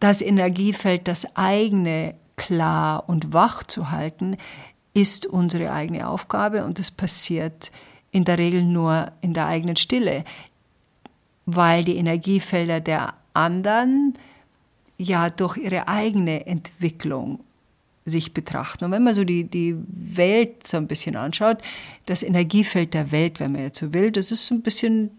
das 0.00 0.20
Energiefeld, 0.20 1.06
das 1.06 1.36
eigene 1.36 2.14
klar 2.36 3.08
und 3.08 3.32
wach 3.32 3.62
zu 3.62 3.90
halten, 3.90 4.36
ist 4.94 5.26
unsere 5.26 5.72
eigene 5.72 6.08
Aufgabe 6.08 6.64
und 6.64 6.78
das 6.78 6.90
passiert 6.90 7.70
in 8.10 8.24
der 8.24 8.38
Regel 8.38 8.62
nur 8.62 9.12
in 9.20 9.32
der 9.32 9.46
eigenen 9.46 9.76
Stille, 9.76 10.24
weil 11.46 11.84
die 11.84 11.96
Energiefelder 11.96 12.80
der 12.80 13.14
anderen 13.32 14.18
ja 15.02 15.30
durch 15.30 15.56
ihre 15.56 15.88
eigene 15.88 16.46
Entwicklung 16.46 17.40
sich 18.04 18.34
betrachten. 18.34 18.84
Und 18.84 18.90
wenn 18.92 19.04
man 19.04 19.14
so 19.14 19.24
die, 19.24 19.44
die 19.44 19.76
Welt 19.86 20.66
so 20.66 20.76
ein 20.76 20.88
bisschen 20.88 21.16
anschaut, 21.16 21.58
das 22.06 22.22
Energiefeld 22.22 22.94
der 22.94 23.12
Welt, 23.12 23.38
wenn 23.38 23.52
man 23.52 23.62
jetzt 23.62 23.78
so 23.78 23.94
will, 23.94 24.10
das 24.10 24.32
ist 24.32 24.50
ein 24.50 24.62
bisschen, 24.62 25.10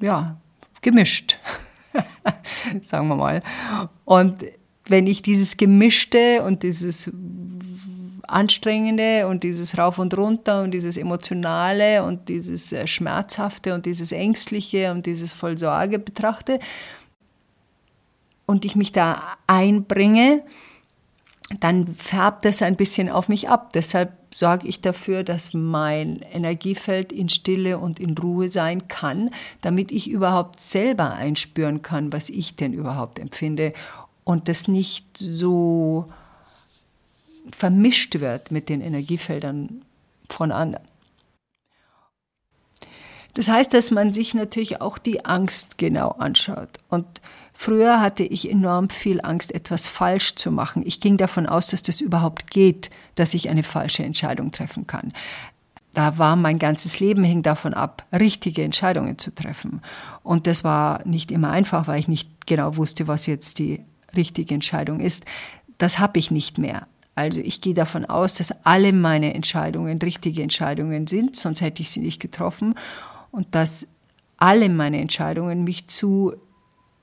ja, 0.00 0.36
gemischt, 0.82 1.38
sagen 2.82 3.08
wir 3.08 3.16
mal. 3.16 3.42
Und 4.04 4.44
wenn 4.86 5.06
ich 5.06 5.22
dieses 5.22 5.56
Gemischte 5.56 6.42
und 6.44 6.62
dieses 6.62 7.10
Anstrengende 8.26 9.26
und 9.26 9.42
dieses 9.42 9.78
Rauf 9.78 9.98
und 9.98 10.16
Runter 10.16 10.62
und 10.62 10.72
dieses 10.72 10.98
Emotionale 10.98 12.04
und 12.04 12.28
dieses 12.28 12.72
äh, 12.72 12.86
Schmerzhafte 12.86 13.74
und 13.74 13.86
dieses 13.86 14.12
Ängstliche 14.12 14.92
und 14.92 15.06
dieses 15.06 15.32
voll 15.32 15.56
Sorge 15.56 15.98
betrachte 15.98 16.60
und 18.48 18.64
ich 18.64 18.76
mich 18.76 18.92
da 18.92 19.36
einbringe, 19.46 20.42
dann 21.60 21.94
färbt 21.96 22.46
das 22.46 22.62
ein 22.62 22.76
bisschen 22.76 23.10
auf 23.10 23.28
mich 23.28 23.50
ab. 23.50 23.74
Deshalb 23.74 24.14
sorge 24.34 24.66
ich 24.66 24.80
dafür, 24.80 25.22
dass 25.22 25.52
mein 25.52 26.22
Energiefeld 26.32 27.12
in 27.12 27.28
Stille 27.28 27.78
und 27.78 28.00
in 28.00 28.16
Ruhe 28.16 28.48
sein 28.48 28.88
kann, 28.88 29.30
damit 29.60 29.92
ich 29.92 30.08
überhaupt 30.08 30.60
selber 30.60 31.12
einspüren 31.12 31.82
kann, 31.82 32.10
was 32.10 32.30
ich 32.30 32.56
denn 32.56 32.72
überhaupt 32.72 33.18
empfinde 33.18 33.74
und 34.24 34.48
das 34.48 34.66
nicht 34.66 35.04
so 35.18 36.06
vermischt 37.52 38.20
wird 38.20 38.50
mit 38.50 38.70
den 38.70 38.80
Energiefeldern 38.80 39.82
von 40.30 40.52
anderen. 40.52 40.86
Das 43.34 43.48
heißt, 43.48 43.74
dass 43.74 43.90
man 43.90 44.14
sich 44.14 44.32
natürlich 44.32 44.80
auch 44.80 44.96
die 44.96 45.26
Angst 45.26 45.76
genau 45.76 46.12
anschaut. 46.12 46.80
Und 46.88 47.06
früher 47.58 48.00
hatte 48.00 48.22
ich 48.22 48.48
enorm 48.48 48.88
viel 48.88 49.20
Angst, 49.20 49.52
etwas 49.52 49.88
falsch 49.88 50.36
zu 50.36 50.52
machen. 50.52 50.84
Ich 50.86 51.00
ging 51.00 51.16
davon 51.16 51.46
aus, 51.46 51.66
dass 51.66 51.82
das 51.82 52.00
überhaupt 52.00 52.52
geht, 52.52 52.88
dass 53.16 53.34
ich 53.34 53.48
eine 53.48 53.64
falsche 53.64 54.04
Entscheidung 54.04 54.52
treffen 54.52 54.86
kann. 54.86 55.12
Da 55.92 56.18
war 56.18 56.36
mein 56.36 56.60
ganzes 56.60 57.00
Leben 57.00 57.24
hing 57.24 57.42
davon 57.42 57.74
ab, 57.74 58.06
richtige 58.12 58.62
Entscheidungen 58.62 59.18
zu 59.18 59.34
treffen. 59.34 59.82
Und 60.22 60.46
das 60.46 60.62
war 60.62 61.04
nicht 61.04 61.32
immer 61.32 61.50
einfach, 61.50 61.88
weil 61.88 61.98
ich 61.98 62.06
nicht 62.06 62.46
genau 62.46 62.76
wusste, 62.76 63.08
was 63.08 63.26
jetzt 63.26 63.58
die 63.58 63.80
richtige 64.14 64.54
Entscheidung 64.54 65.00
ist. 65.00 65.24
Das 65.78 65.98
habe 65.98 66.20
ich 66.20 66.30
nicht 66.30 66.58
mehr. 66.58 66.86
Also 67.16 67.40
ich 67.40 67.60
gehe 67.60 67.74
davon 67.74 68.04
aus, 68.04 68.34
dass 68.34 68.54
alle 68.64 68.92
meine 68.92 69.34
Entscheidungen 69.34 69.98
richtige 69.98 70.44
Entscheidungen 70.44 71.08
sind, 71.08 71.34
sonst 71.34 71.60
hätte 71.60 71.82
ich 71.82 71.90
sie 71.90 72.00
nicht 72.00 72.20
getroffen. 72.20 72.76
Und 73.32 73.48
dass 73.56 73.88
alle 74.36 74.68
meine 74.68 75.00
Entscheidungen 75.00 75.64
mich 75.64 75.88
zu 75.88 76.34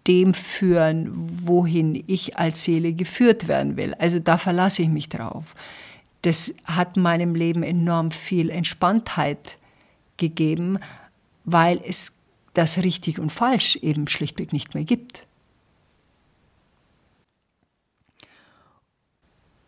dem 0.08 0.34
führen, 0.34 1.12
wohin 1.48 2.04
ich 2.08 2.38
als 2.38 2.64
Seele 2.64 2.94
geführt 2.94 3.48
werden 3.48 3.76
will. 3.76 3.94
Also 3.96 4.20
da 4.20 4.38
verlasse 4.38 4.84
ich 4.84 4.90
mich 4.90 5.10
drauf. 5.10 5.56
Das 6.22 6.54
hat 6.66 6.98
meinem 6.98 7.36
Leben 7.36 7.64
enorm 7.64 8.12
viel 8.12 8.50
Entspanntheit 8.50 9.58
gegeben, 10.18 10.80
weil 11.44 11.82
es 11.86 12.12
das 12.54 12.78
richtig 12.80 13.20
und 13.20 13.32
falsch 13.32 13.76
eben 13.78 14.08
schlichtweg 14.08 14.54
nicht 14.54 14.74
mehr 14.74 14.84
gibt. 14.84 15.26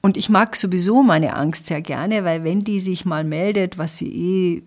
Und 0.02 0.16
ich 0.16 0.30
mag 0.30 0.56
sowieso 0.56 1.04
meine 1.04 1.36
Angst 1.36 1.66
sehr 1.66 1.82
gerne, 1.82 2.24
weil 2.24 2.44
wenn 2.44 2.64
die 2.64 2.80
sich 2.80 3.04
mal 3.04 3.24
meldet, 3.24 3.78
was 3.78 3.98
sie 3.98 4.08
eh 4.08 4.64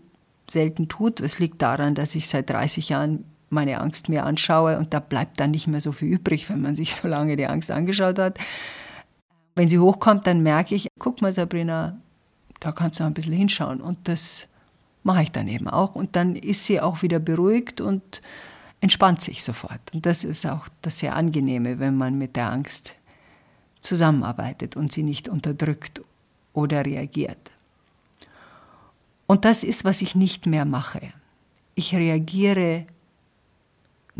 selten 0.50 0.88
tut, 0.88 1.20
es 1.20 1.38
liegt 1.38 1.62
daran, 1.62 1.94
dass 1.94 2.14
ich 2.14 2.28
seit 2.28 2.50
30 2.50 2.90
Jahren 2.90 3.24
meine 3.50 3.80
Angst 3.80 4.08
mir 4.08 4.24
anschaue 4.24 4.78
und 4.78 4.94
da 4.94 5.00
bleibt 5.00 5.38
dann 5.40 5.50
nicht 5.50 5.66
mehr 5.66 5.80
so 5.80 5.92
viel 5.92 6.08
übrig, 6.08 6.48
wenn 6.48 6.62
man 6.62 6.76
sich 6.76 6.94
so 6.94 7.08
lange 7.08 7.36
die 7.36 7.46
Angst 7.46 7.70
angeschaut 7.70 8.18
hat. 8.18 8.38
Wenn 9.56 9.68
sie 9.68 9.78
hochkommt, 9.78 10.26
dann 10.26 10.42
merke 10.42 10.74
ich, 10.74 10.88
guck 10.98 11.20
mal 11.20 11.32
Sabrina, 11.32 11.98
da 12.60 12.72
kannst 12.72 13.00
du 13.00 13.04
ein 13.04 13.14
bisschen 13.14 13.32
hinschauen 13.32 13.80
und 13.80 13.98
das 14.04 14.46
mache 15.02 15.22
ich 15.22 15.32
dann 15.32 15.48
eben 15.48 15.68
auch 15.68 15.94
und 15.96 16.16
dann 16.16 16.36
ist 16.36 16.64
sie 16.64 16.80
auch 16.80 17.02
wieder 17.02 17.18
beruhigt 17.18 17.80
und 17.80 18.22
entspannt 18.80 19.20
sich 19.20 19.42
sofort. 19.42 19.80
Und 19.92 20.06
das 20.06 20.24
ist 20.24 20.46
auch 20.46 20.68
das 20.82 21.00
sehr 21.00 21.16
angenehme, 21.16 21.78
wenn 21.78 21.96
man 21.96 22.16
mit 22.16 22.36
der 22.36 22.50
Angst 22.50 22.94
zusammenarbeitet 23.80 24.76
und 24.76 24.92
sie 24.92 25.02
nicht 25.02 25.28
unterdrückt 25.28 26.02
oder 26.52 26.84
reagiert. 26.84 27.50
Und 29.26 29.44
das 29.44 29.64
ist, 29.64 29.84
was 29.84 30.02
ich 30.02 30.14
nicht 30.14 30.46
mehr 30.46 30.64
mache. 30.64 31.00
Ich 31.74 31.94
reagiere 31.94 32.86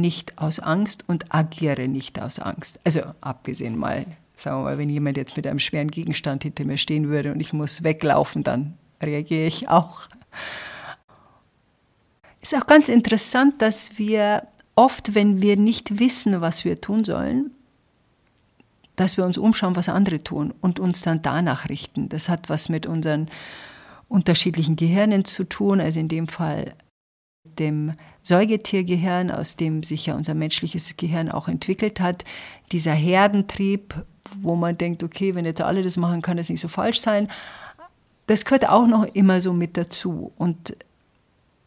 nicht 0.00 0.38
aus 0.38 0.58
Angst 0.58 1.04
und 1.06 1.34
agiere 1.34 1.88
nicht 1.88 2.20
aus 2.20 2.38
Angst. 2.38 2.80
Also 2.84 3.02
abgesehen 3.20 3.76
mal, 3.76 4.06
sagen 4.34 4.58
wir 4.58 4.64
mal, 4.64 4.78
wenn 4.78 4.90
jemand 4.90 5.16
jetzt 5.16 5.36
mit 5.36 5.46
einem 5.46 5.58
schweren 5.58 5.90
Gegenstand 5.90 6.42
hinter 6.42 6.64
mir 6.64 6.78
stehen 6.78 7.08
würde 7.08 7.32
und 7.32 7.40
ich 7.40 7.52
muss 7.52 7.82
weglaufen, 7.82 8.42
dann 8.42 8.74
reagiere 9.02 9.46
ich 9.46 9.68
auch. 9.68 10.08
Ist 12.40 12.54
auch 12.56 12.66
ganz 12.66 12.88
interessant, 12.88 13.60
dass 13.60 13.98
wir 13.98 14.46
oft, 14.74 15.14
wenn 15.14 15.42
wir 15.42 15.56
nicht 15.56 15.98
wissen, 15.98 16.40
was 16.40 16.64
wir 16.64 16.80
tun 16.80 17.04
sollen, 17.04 17.50
dass 18.96 19.16
wir 19.16 19.24
uns 19.24 19.38
umschauen, 19.38 19.76
was 19.76 19.88
andere 19.88 20.22
tun 20.22 20.52
und 20.60 20.78
uns 20.78 21.02
dann 21.02 21.22
danach 21.22 21.68
richten. 21.68 22.08
Das 22.08 22.28
hat 22.28 22.48
was 22.48 22.68
mit 22.68 22.86
unseren 22.86 23.28
unterschiedlichen 24.08 24.76
Gehirnen 24.76 25.24
zu 25.24 25.44
tun, 25.44 25.80
also 25.80 26.00
in 26.00 26.08
dem 26.08 26.28
Fall 26.28 26.74
dem 27.58 27.94
Säugetiergehirn, 28.22 29.30
aus 29.30 29.56
dem 29.56 29.82
sich 29.82 30.06
ja 30.06 30.14
unser 30.14 30.34
menschliches 30.34 30.96
Gehirn 30.96 31.30
auch 31.30 31.48
entwickelt 31.48 32.00
hat. 32.00 32.24
Dieser 32.72 32.92
Herdentrieb, 32.92 33.94
wo 34.40 34.56
man 34.56 34.78
denkt, 34.78 35.02
okay, 35.02 35.34
wenn 35.34 35.44
jetzt 35.44 35.60
alle 35.60 35.82
das 35.82 35.96
machen, 35.96 36.22
kann 36.22 36.36
das 36.36 36.48
nicht 36.48 36.60
so 36.60 36.68
falsch 36.68 37.00
sein. 37.00 37.28
Das 38.26 38.44
gehört 38.44 38.68
auch 38.68 38.86
noch 38.86 39.04
immer 39.14 39.40
so 39.40 39.52
mit 39.52 39.76
dazu. 39.76 40.32
Und 40.36 40.76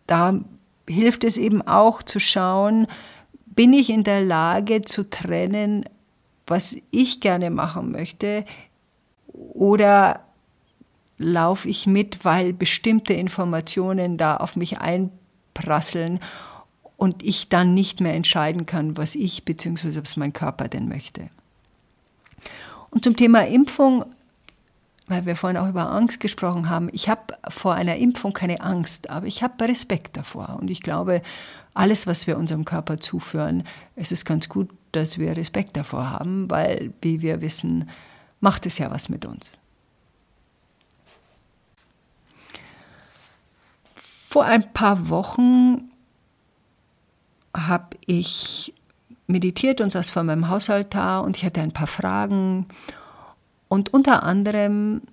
da 0.08 0.40
hilft 0.88 1.24
es 1.24 1.38
eben 1.38 1.62
auch 1.62 2.04
zu 2.04 2.20
schauen, 2.20 2.88
bin 3.46 3.74
ich 3.74 3.90
in 3.90 4.04
der 4.04 4.22
Lage 4.22 4.82
zu 4.82 5.10
trennen, 5.10 5.86
was 6.48 6.76
ich 6.92 7.22
gerne 7.22 7.50
machen 7.50 7.92
möchte 7.92 8.46
oder 9.28 10.22
laufe 11.18 11.70
ich 11.70 11.88
mit, 11.88 12.26
weil 12.26 12.54
bestimmte 12.54 13.14
Informationen 13.14 14.18
da 14.18 14.38
auf 14.38 14.56
mich 14.56 14.80
einprasseln 15.54 16.20
und 16.98 17.24
ich 17.24 17.50
dann 17.50 17.74
nicht 17.74 18.02
mehr 18.02 18.14
entscheiden 18.14 18.66
kann, 18.66 18.98
was 18.98 19.16
ich 19.16 19.44
bzw. 19.44 20.02
was 20.02 20.18
mein 20.18 20.34
Körper 20.34 20.68
denn 20.68 20.88
möchte. 20.88 21.30
Und 22.90 23.04
zum 23.04 23.16
Thema 23.16 23.46
Impfung, 23.48 24.06
weil 25.08 25.26
wir 25.26 25.36
vorhin 25.36 25.58
auch 25.58 25.68
über 25.68 25.92
Angst 25.92 26.20
gesprochen 26.20 26.70
haben, 26.70 26.90
ich 26.94 27.10
habe 27.10 27.22
vor 27.50 27.74
einer 27.74 27.98
Impfung 27.98 28.34
keine 28.34 28.62
Angst, 28.62 29.10
aber 29.10 29.26
ich 29.26 29.44
habe 29.44 29.68
Respekt 29.68 30.16
davor. 30.16 30.58
Und 30.62 30.70
ich 30.70 30.82
glaube, 30.82 31.22
alles, 31.74 32.06
was 32.06 32.28
wir 32.28 32.38
unserem 32.38 32.66
Körper 32.66 33.00
zuführen, 33.00 33.64
es 33.96 34.12
ist 34.12 34.26
ganz 34.26 34.48
gut, 34.48 34.70
dass 34.92 35.18
wir 35.18 35.36
Respekt 35.36 35.76
davor 35.76 36.12
haben, 36.12 36.50
weil, 36.52 36.94
wie 37.02 37.24
wir 37.24 37.42
wissen, 37.42 37.90
macht 38.40 38.66
es 38.68 38.78
ja 38.78 38.92
was 38.92 39.10
mit 39.10 39.26
uns. 39.26 39.54
Vor 44.34 44.46
ein 44.46 44.74
paar 44.74 45.10
Wochen 45.10 45.92
habe 47.56 47.98
ich 48.08 48.74
meditiert 49.28 49.80
und 49.80 49.92
saß 49.92 50.10
vor 50.10 50.24
meinem 50.24 50.50
Hausaltar 50.50 51.24
und 51.24 51.38
ich 51.38 51.46
hatte 51.46 51.62
ein 51.62 51.72
paar 51.72 51.86
Fragen. 51.86 52.66
Und 53.68 53.94
unter 53.94 54.24
anderem 54.24 55.04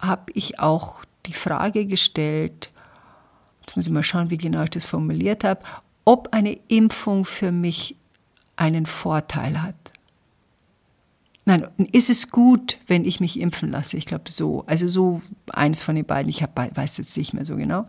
habe 0.00 0.32
ich 0.34 0.58
auch 0.58 1.04
die 1.26 1.32
Frage 1.32 1.86
gestellt, 1.86 2.72
jetzt 3.60 3.76
muss 3.76 3.86
ich 3.86 3.92
mal 3.92 4.02
schauen, 4.02 4.30
wie 4.30 4.36
genau 4.36 4.64
ich 4.64 4.70
das 4.70 4.84
formuliert 4.84 5.44
habe, 5.44 5.60
ob 6.04 6.34
eine 6.34 6.58
Impfung 6.66 7.24
für 7.26 7.52
mich 7.52 7.94
einen 8.56 8.86
Vorteil 8.86 9.62
hat. 9.62 9.92
Nein, 11.44 11.68
ist 11.92 12.10
es 12.10 12.32
gut, 12.32 12.78
wenn 12.88 13.04
ich 13.04 13.20
mich 13.20 13.38
impfen 13.38 13.70
lasse? 13.70 13.96
Ich 13.96 14.06
glaube 14.06 14.28
so. 14.28 14.64
Also 14.66 14.88
so 14.88 15.22
eines 15.52 15.80
von 15.82 15.94
den 15.94 16.04
beiden. 16.04 16.28
Ich 16.28 16.42
hab, 16.42 16.58
weiß 16.76 16.98
jetzt 16.98 17.16
nicht 17.16 17.32
mehr 17.32 17.44
so 17.44 17.54
genau. 17.54 17.86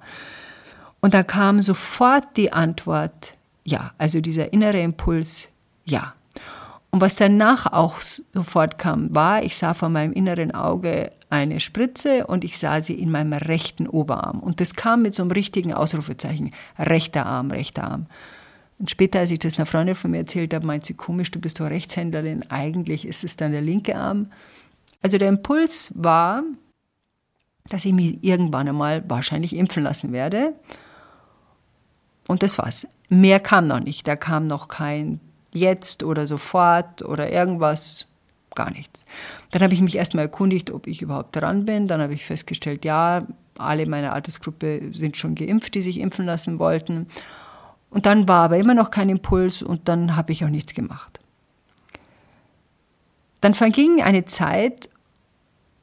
Und 1.01 1.13
da 1.13 1.23
kam 1.23 1.61
sofort 1.61 2.37
die 2.37 2.53
Antwort, 2.53 3.33
ja. 3.63 3.91
Also 3.97 4.21
dieser 4.21 4.53
innere 4.53 4.79
Impuls, 4.79 5.49
ja. 5.83 6.13
Und 6.91 7.01
was 7.01 7.15
danach 7.15 7.71
auch 7.71 7.99
sofort 7.99 8.77
kam, 8.77 9.13
war, 9.15 9.43
ich 9.43 9.55
sah 9.55 9.73
vor 9.73 9.89
meinem 9.89 10.13
inneren 10.13 10.51
Auge 10.53 11.11
eine 11.29 11.61
Spritze 11.61 12.27
und 12.27 12.43
ich 12.43 12.57
sah 12.59 12.81
sie 12.81 12.95
in 12.95 13.09
meinem 13.09 13.33
rechten 13.33 13.87
Oberarm. 13.87 14.39
Und 14.41 14.59
das 14.59 14.75
kam 14.75 15.01
mit 15.01 15.15
so 15.15 15.23
einem 15.23 15.31
richtigen 15.31 15.73
Ausrufezeichen. 15.73 16.53
Rechter 16.77 17.25
Arm, 17.25 17.51
rechter 17.51 17.85
Arm. 17.85 18.07
Und 18.77 18.89
später, 18.89 19.19
als 19.19 19.31
ich 19.31 19.39
das 19.39 19.57
einer 19.57 19.65
Freundin 19.65 19.95
von 19.95 20.11
mir 20.11 20.17
erzählt 20.17 20.53
habe, 20.53 20.67
meint 20.67 20.85
sie, 20.85 20.93
komisch, 20.93 21.31
du 21.31 21.39
bist 21.39 21.59
doch 21.59 21.69
Rechtshänderin, 21.69 22.43
eigentlich 22.49 23.07
ist 23.07 23.23
es 23.23 23.37
dann 23.37 23.53
der 23.53 23.61
linke 23.61 23.95
Arm. 23.95 24.31
Also 25.01 25.17
der 25.17 25.29
Impuls 25.29 25.93
war, 25.95 26.43
dass 27.69 27.85
ich 27.85 27.93
mich 27.93 28.23
irgendwann 28.23 28.67
einmal 28.67 29.03
wahrscheinlich 29.07 29.55
impfen 29.55 29.83
lassen 29.83 30.11
werde. 30.11 30.53
Und 32.31 32.43
das 32.43 32.57
war's. 32.57 32.87
Mehr 33.09 33.41
kam 33.41 33.67
noch 33.67 33.81
nicht. 33.81 34.07
Da 34.07 34.15
kam 34.15 34.47
noch 34.47 34.69
kein 34.69 35.19
jetzt 35.51 36.01
oder 36.01 36.27
sofort 36.27 37.01
oder 37.01 37.29
irgendwas, 37.29 38.07
gar 38.55 38.71
nichts. 38.71 39.03
Dann 39.51 39.61
habe 39.61 39.73
ich 39.73 39.81
mich 39.81 39.97
erstmal 39.97 40.23
erkundigt, 40.23 40.71
ob 40.71 40.87
ich 40.87 41.01
überhaupt 41.01 41.35
dran 41.35 41.65
bin. 41.65 41.87
Dann 41.87 41.99
habe 41.99 42.13
ich 42.13 42.23
festgestellt, 42.23 42.85
ja, 42.85 43.27
alle 43.57 43.85
meiner 43.85 44.13
Altersgruppe 44.13 44.91
sind 44.93 45.17
schon 45.17 45.35
geimpft, 45.35 45.75
die 45.75 45.81
sich 45.81 45.99
impfen 45.99 46.25
lassen 46.25 46.57
wollten. 46.57 47.07
Und 47.89 48.05
dann 48.05 48.29
war 48.29 48.45
aber 48.45 48.57
immer 48.57 48.75
noch 48.75 48.91
kein 48.91 49.09
Impuls 49.09 49.61
und 49.61 49.89
dann 49.89 50.15
habe 50.15 50.31
ich 50.31 50.45
auch 50.45 50.49
nichts 50.49 50.73
gemacht. 50.73 51.19
Dann 53.41 53.53
verging 53.53 54.01
eine 54.01 54.23
Zeit 54.23 54.87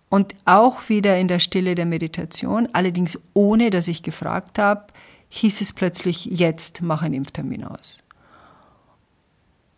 und 0.08 0.34
auch 0.46 0.88
wieder 0.88 1.18
in 1.18 1.28
der 1.28 1.40
Stille 1.40 1.74
der 1.74 1.84
Meditation, 1.84 2.70
allerdings 2.72 3.18
ohne 3.34 3.68
dass 3.68 3.86
ich 3.86 4.02
gefragt 4.02 4.58
habe, 4.58 4.86
hieß 5.30 5.60
es 5.60 5.72
plötzlich, 5.72 6.24
jetzt 6.26 6.82
mach 6.82 7.02
einen 7.02 7.14
Impftermin 7.14 7.64
aus. 7.64 8.02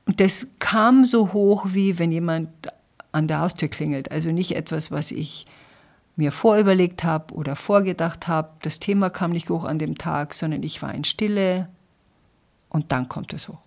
Und 0.06 0.20
das 0.20 0.48
kam 0.58 1.04
so 1.04 1.32
hoch, 1.32 1.66
wie 1.68 1.98
wenn 1.98 2.12
jemand 2.12 2.48
an 3.12 3.28
der 3.28 3.40
Haustür 3.40 3.68
klingelt. 3.68 4.10
Also 4.10 4.32
nicht 4.32 4.56
etwas, 4.56 4.90
was 4.90 5.10
ich 5.10 5.46
mir 6.16 6.32
vorüberlegt 6.32 7.04
habe 7.04 7.32
oder 7.34 7.56
vorgedacht 7.56 8.26
habe. 8.26 8.50
Das 8.62 8.80
Thema 8.80 9.10
kam 9.10 9.30
nicht 9.30 9.48
hoch 9.50 9.64
an 9.64 9.78
dem 9.78 9.96
Tag, 9.96 10.34
sondern 10.34 10.62
ich 10.62 10.82
war 10.82 10.92
in 10.94 11.04
Stille 11.04 11.68
und 12.68 12.92
dann 12.92 13.08
kommt 13.08 13.32
es 13.32 13.48
hoch. 13.48 13.58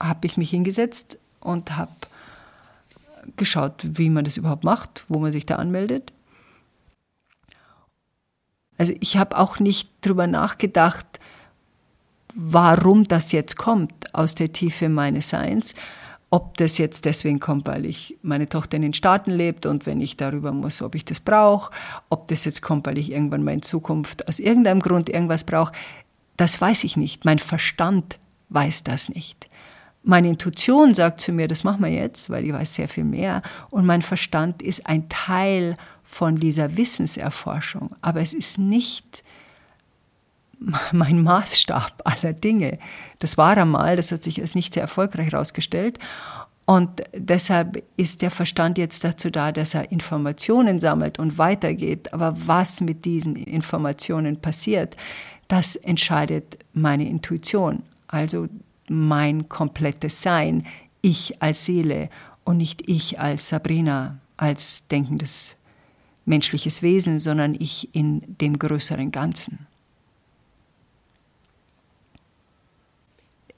Habe 0.00 0.26
ich 0.26 0.36
mich 0.36 0.50
hingesetzt 0.50 1.18
und 1.40 1.76
habe 1.76 1.92
geschaut, 3.36 3.86
wie 3.98 4.08
man 4.08 4.24
das 4.24 4.36
überhaupt 4.36 4.64
macht, 4.64 5.04
wo 5.08 5.18
man 5.18 5.30
sich 5.30 5.44
da 5.44 5.56
anmeldet. 5.56 6.13
Also 8.84 8.96
ich 9.00 9.16
habe 9.16 9.38
auch 9.38 9.60
nicht 9.60 9.88
drüber 10.02 10.26
nachgedacht, 10.26 11.06
warum 12.34 13.04
das 13.04 13.32
jetzt 13.32 13.56
kommt 13.56 14.14
aus 14.14 14.34
der 14.34 14.52
Tiefe 14.52 14.90
meines 14.90 15.30
Seins. 15.30 15.74
Ob 16.28 16.58
das 16.58 16.76
jetzt 16.76 17.06
deswegen 17.06 17.40
kommt, 17.40 17.66
weil 17.66 17.86
ich 17.86 18.18
meine 18.20 18.46
Tochter 18.46 18.76
in 18.76 18.82
den 18.82 18.92
Staaten 18.92 19.30
lebt 19.30 19.64
und 19.64 19.86
wenn 19.86 20.02
ich 20.02 20.18
darüber 20.18 20.52
muss, 20.52 20.82
ob 20.82 20.94
ich 20.96 21.06
das 21.06 21.18
brauche, 21.18 21.72
ob 22.10 22.28
das 22.28 22.44
jetzt 22.44 22.60
kommt, 22.60 22.86
weil 22.86 22.98
ich 22.98 23.10
irgendwann 23.10 23.42
mal 23.42 23.54
in 23.54 23.62
Zukunft 23.62 24.28
aus 24.28 24.38
irgendeinem 24.38 24.80
Grund 24.80 25.08
irgendwas 25.08 25.44
brauche, 25.44 25.72
das 26.36 26.60
weiß 26.60 26.84
ich 26.84 26.98
nicht. 26.98 27.24
Mein 27.24 27.38
Verstand 27.38 28.18
weiß 28.50 28.84
das 28.84 29.08
nicht. 29.08 29.48
Meine 30.06 30.28
Intuition 30.28 30.94
sagt 30.94 31.20
zu 31.22 31.32
mir, 31.32 31.48
das 31.48 31.64
machen 31.64 31.82
wir 31.82 31.90
jetzt, 31.90 32.28
weil 32.28 32.44
ich 32.44 32.52
weiß 32.52 32.74
sehr 32.74 32.88
viel 32.88 33.04
mehr. 33.04 33.42
Und 33.70 33.86
mein 33.86 34.02
Verstand 34.02 34.60
ist 34.62 34.86
ein 34.86 35.08
Teil 35.08 35.76
von 36.02 36.36
dieser 36.36 36.76
Wissenserforschung. 36.76 37.96
Aber 38.02 38.20
es 38.20 38.34
ist 38.34 38.58
nicht 38.58 39.24
mein 40.92 41.22
Maßstab 41.22 42.02
aller 42.04 42.34
Dinge. 42.34 42.78
Das 43.18 43.38
war 43.38 43.56
einmal, 43.56 43.96
das 43.96 44.12
hat 44.12 44.22
sich 44.22 44.40
als 44.40 44.54
nicht 44.54 44.74
sehr 44.74 44.82
erfolgreich 44.82 45.32
herausgestellt. 45.32 45.98
Und 46.66 47.02
deshalb 47.14 47.82
ist 47.96 48.22
der 48.22 48.30
Verstand 48.30 48.78
jetzt 48.78 49.04
dazu 49.04 49.30
da, 49.30 49.52
dass 49.52 49.74
er 49.74 49.92
Informationen 49.92 50.80
sammelt 50.80 51.18
und 51.18 51.36
weitergeht. 51.36 52.12
Aber 52.12 52.34
was 52.46 52.80
mit 52.80 53.04
diesen 53.04 53.36
Informationen 53.36 54.40
passiert, 54.40 54.96
das 55.48 55.76
entscheidet 55.76 56.58
meine 56.72 57.08
Intuition, 57.08 57.82
also 58.08 58.48
mein 58.88 59.48
komplettes 59.48 60.22
Sein, 60.22 60.66
ich 61.00 61.42
als 61.42 61.64
Seele 61.64 62.10
und 62.44 62.58
nicht 62.58 62.88
ich 62.88 63.20
als 63.20 63.48
Sabrina, 63.48 64.18
als 64.36 64.86
denkendes 64.88 65.56
menschliches 66.24 66.82
Wesen, 66.82 67.18
sondern 67.18 67.54
ich 67.54 67.94
in 67.94 68.22
dem 68.40 68.58
größeren 68.58 69.12
Ganzen. 69.12 69.66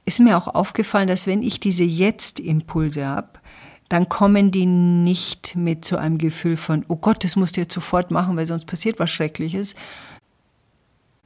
ist 0.07 0.21
mir 0.21 0.39
auch 0.39 0.47
aufgefallen, 0.47 1.09
dass 1.09 1.27
wenn 1.27 1.43
ich 1.43 1.61
diese 1.61 1.85
Jetzt-Impulse 1.85 3.05
habe, 3.05 3.41
dann 3.89 4.09
kommen 4.09 4.51
die 4.51 4.67
nicht 4.67 5.55
mit 5.57 5.85
so 5.85 5.97
einem 5.97 6.17
Gefühl 6.17 6.57
von, 6.57 6.85
oh 6.89 6.97
Gott, 6.97 7.23
das 7.23 7.37
musst 7.37 7.57
du 7.57 7.61
jetzt 7.61 7.75
sofort 7.75 8.11
machen, 8.11 8.37
weil 8.37 8.47
sonst 8.47 8.67
passiert 8.67 8.99
was 8.99 9.11
Schreckliches, 9.11 9.75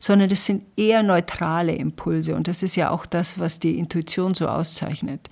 sondern 0.00 0.28
das 0.28 0.46
sind 0.46 0.64
eher 0.76 1.04
neutrale 1.04 1.76
Impulse 1.76 2.34
und 2.34 2.48
das 2.48 2.64
ist 2.64 2.74
ja 2.74 2.90
auch 2.90 3.06
das, 3.06 3.38
was 3.38 3.60
die 3.60 3.78
Intuition 3.78 4.34
so 4.34 4.48
auszeichnet. 4.48 5.30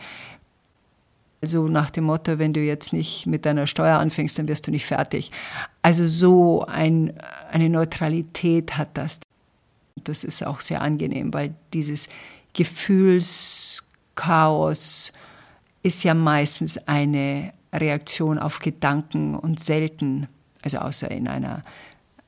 Also 1.41 1.69
nach 1.69 1.91
dem 1.91 2.05
Motto, 2.05 2.39
wenn 2.39 2.53
du 2.53 2.61
jetzt 2.61 2.93
nicht 2.93 3.27
mit 3.27 3.47
deiner 3.47 3.67
Steuer 3.67 3.99
anfängst, 3.99 4.39
dann 4.39 4.47
wirst 4.49 4.67
du 4.67 4.71
nicht 4.71 4.85
fertig. 4.87 5.33
Also 5.83 6.07
so 6.07 6.67
ein, 6.67 7.15
eine 7.51 7.71
Neutralität 7.71 8.77
hat 8.77 8.91
das. 8.95 9.21
Das 9.97 10.23
ist 10.25 10.45
auch 10.45 10.61
sehr 10.61 10.83
angenehm, 10.83 11.33
weil 11.33 11.55
dieses 11.73 12.09
Gefühlschaos 12.55 15.13
ist 15.83 16.03
ja 16.03 16.15
meistens 16.15 16.77
eine 16.89 17.53
Reaktion 17.73 18.39
auf 18.39 18.59
Gedanken 18.59 19.37
und 19.37 19.61
selten, 19.61 20.27
also 20.63 20.79
außer 20.79 21.09
in 21.11 21.29
einer, 21.29 21.63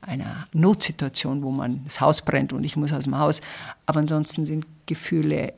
einer 0.01 0.47
Notsituation, 0.53 1.43
wo 1.43 1.51
man 1.51 1.81
das 1.85 2.01
Haus 2.01 2.21
brennt 2.21 2.53
und 2.53 2.63
ich 2.63 2.75
muss 2.75 2.91
aus 2.91 3.05
dem 3.05 3.17
Haus. 3.17 3.41
Aber 3.85 3.99
ansonsten 3.99 4.45
sind 4.45 4.65
Gefühle 4.85 5.53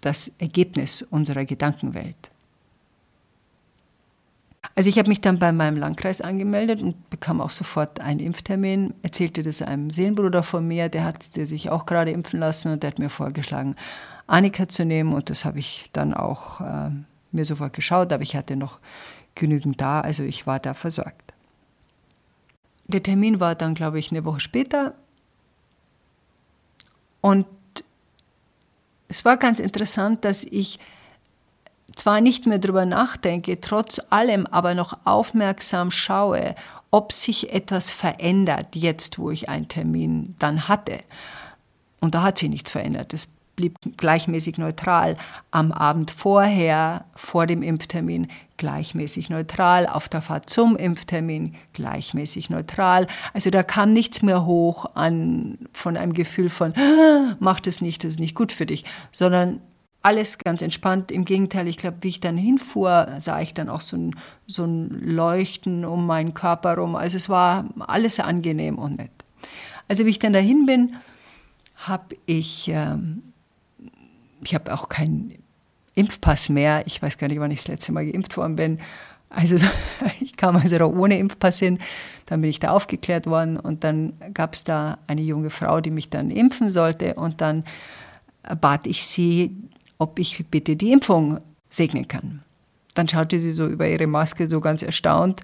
das 0.00 0.30
Ergebnis 0.38 1.02
unserer 1.02 1.44
Gedankenwelt. 1.44 2.30
Also 4.74 4.90
ich 4.90 4.98
habe 4.98 5.08
mich 5.08 5.20
dann 5.20 5.38
bei 5.38 5.52
meinem 5.52 5.76
Landkreis 5.76 6.20
angemeldet 6.20 6.82
und 6.82 7.08
bekam 7.10 7.40
auch 7.40 7.50
sofort 7.50 8.00
einen 8.00 8.18
Impftermin, 8.18 8.92
erzählte 9.02 9.42
das 9.42 9.62
einem 9.62 9.90
Seelenbruder 9.90 10.42
von 10.42 10.66
mir, 10.66 10.88
der 10.88 11.04
hat 11.04 11.22
sich 11.22 11.70
auch 11.70 11.86
gerade 11.86 12.10
impfen 12.10 12.40
lassen 12.40 12.72
und 12.72 12.82
der 12.82 12.90
hat 12.90 12.98
mir 12.98 13.10
vorgeschlagen, 13.10 13.76
Annika 14.26 14.68
zu 14.68 14.84
nehmen 14.84 15.12
und 15.12 15.30
das 15.30 15.44
habe 15.44 15.58
ich 15.58 15.90
dann 15.92 16.12
auch 16.14 16.60
äh, 16.60 16.90
mir 17.30 17.44
sofort 17.44 17.72
geschaut, 17.72 18.12
aber 18.12 18.22
ich 18.22 18.34
hatte 18.34 18.56
noch 18.56 18.80
genügend 19.34 19.80
da, 19.80 20.00
also 20.00 20.22
ich 20.22 20.46
war 20.46 20.58
da 20.58 20.74
versorgt. 20.74 21.23
Der 22.86 23.02
Termin 23.02 23.40
war 23.40 23.54
dann, 23.54 23.74
glaube 23.74 23.98
ich, 23.98 24.10
eine 24.10 24.24
Woche 24.24 24.40
später 24.40 24.94
und 27.20 27.46
es 29.08 29.24
war 29.24 29.36
ganz 29.36 29.58
interessant, 29.58 30.24
dass 30.24 30.44
ich 30.44 30.78
zwar 31.96 32.20
nicht 32.20 32.46
mehr 32.46 32.58
darüber 32.58 32.84
nachdenke, 32.84 33.60
trotz 33.60 34.00
allem 34.10 34.46
aber 34.46 34.74
noch 34.74 34.98
aufmerksam 35.04 35.90
schaue, 35.90 36.54
ob 36.90 37.12
sich 37.12 37.52
etwas 37.52 37.90
verändert, 37.90 38.76
jetzt 38.76 39.18
wo 39.18 39.30
ich 39.30 39.48
einen 39.48 39.68
Termin 39.68 40.34
dann 40.38 40.68
hatte. 40.68 40.98
Und 42.00 42.14
da 42.14 42.22
hat 42.22 42.38
sich 42.38 42.50
nichts 42.50 42.70
verändert. 42.70 43.14
Es 43.14 43.26
blieb 43.56 43.78
gleichmäßig 43.96 44.58
neutral. 44.58 45.16
Am 45.50 45.72
Abend 45.72 46.10
vorher, 46.10 47.04
vor 47.14 47.46
dem 47.46 47.62
Impftermin, 47.62 48.28
gleichmäßig 48.56 49.30
neutral. 49.30 49.86
Auf 49.86 50.08
der 50.08 50.20
Fahrt 50.20 50.48
zum 50.50 50.76
Impftermin 50.76 51.54
gleichmäßig 51.72 52.50
neutral. 52.50 53.06
Also 53.32 53.50
da 53.50 53.62
kam 53.62 53.92
nichts 53.92 54.22
mehr 54.22 54.46
hoch 54.46 54.86
an, 54.94 55.58
von 55.72 55.96
einem 55.96 56.12
Gefühl 56.12 56.48
von, 56.48 56.72
ah, 56.76 57.36
mach 57.40 57.60
das 57.60 57.80
nicht, 57.80 58.04
das 58.04 58.10
ist 58.10 58.20
nicht 58.20 58.34
gut 58.34 58.52
für 58.52 58.66
dich, 58.66 58.84
sondern 59.12 59.60
alles 60.02 60.38
ganz 60.38 60.60
entspannt. 60.60 61.10
Im 61.10 61.24
Gegenteil, 61.24 61.66
ich 61.66 61.78
glaube, 61.78 61.98
wie 62.02 62.08
ich 62.08 62.20
dann 62.20 62.36
hinfuhr, 62.36 63.08
sah 63.20 63.40
ich 63.40 63.54
dann 63.54 63.68
auch 63.68 63.80
so 63.80 63.96
ein, 63.96 64.16
so 64.46 64.64
ein 64.64 64.88
Leuchten 64.88 65.84
um 65.84 66.06
meinen 66.06 66.34
Körper 66.34 66.76
rum. 66.76 66.94
Also 66.94 67.16
es 67.16 67.28
war 67.28 67.66
alles 67.80 68.20
angenehm 68.20 68.78
und 68.78 68.98
nett. 68.98 69.10
Also 69.88 70.04
wie 70.04 70.10
ich 70.10 70.18
dann 70.18 70.32
dahin 70.32 70.66
bin, 70.66 70.96
habe 71.76 72.16
ich 72.26 72.68
ähm, 72.68 73.22
ich 74.44 74.54
habe 74.54 74.72
auch 74.72 74.88
keinen 74.88 75.34
Impfpass 75.94 76.48
mehr. 76.48 76.86
Ich 76.86 77.00
weiß 77.00 77.18
gar 77.18 77.28
nicht, 77.28 77.40
wann 77.40 77.50
ich 77.50 77.60
das 77.60 77.68
letzte 77.68 77.92
Mal 77.92 78.06
geimpft 78.06 78.36
worden 78.36 78.56
bin. 78.56 78.78
Also 79.30 79.56
ich 80.20 80.36
kam 80.36 80.56
also 80.56 80.78
da 80.78 80.86
ohne 80.86 81.18
Impfpass 81.18 81.58
hin. 81.58 81.78
Dann 82.26 82.40
bin 82.40 82.50
ich 82.50 82.60
da 82.60 82.70
aufgeklärt 82.70 83.26
worden 83.26 83.58
und 83.58 83.84
dann 83.84 84.14
gab 84.32 84.54
es 84.54 84.64
da 84.64 84.98
eine 85.06 85.22
junge 85.22 85.50
Frau, 85.50 85.80
die 85.80 85.90
mich 85.90 86.08
dann 86.08 86.30
impfen 86.30 86.70
sollte 86.70 87.14
und 87.14 87.40
dann 87.40 87.64
bat 88.60 88.86
ich 88.86 89.04
sie, 89.04 89.56
ob 89.98 90.18
ich 90.18 90.44
bitte 90.50 90.76
die 90.76 90.92
Impfung 90.92 91.40
segnen 91.68 92.08
kann. 92.08 92.42
Dann 92.94 93.08
schaute 93.08 93.38
sie 93.38 93.52
so 93.52 93.66
über 93.66 93.88
ihre 93.88 94.06
Maske 94.06 94.48
so 94.48 94.60
ganz 94.60 94.82
erstaunt 94.82 95.42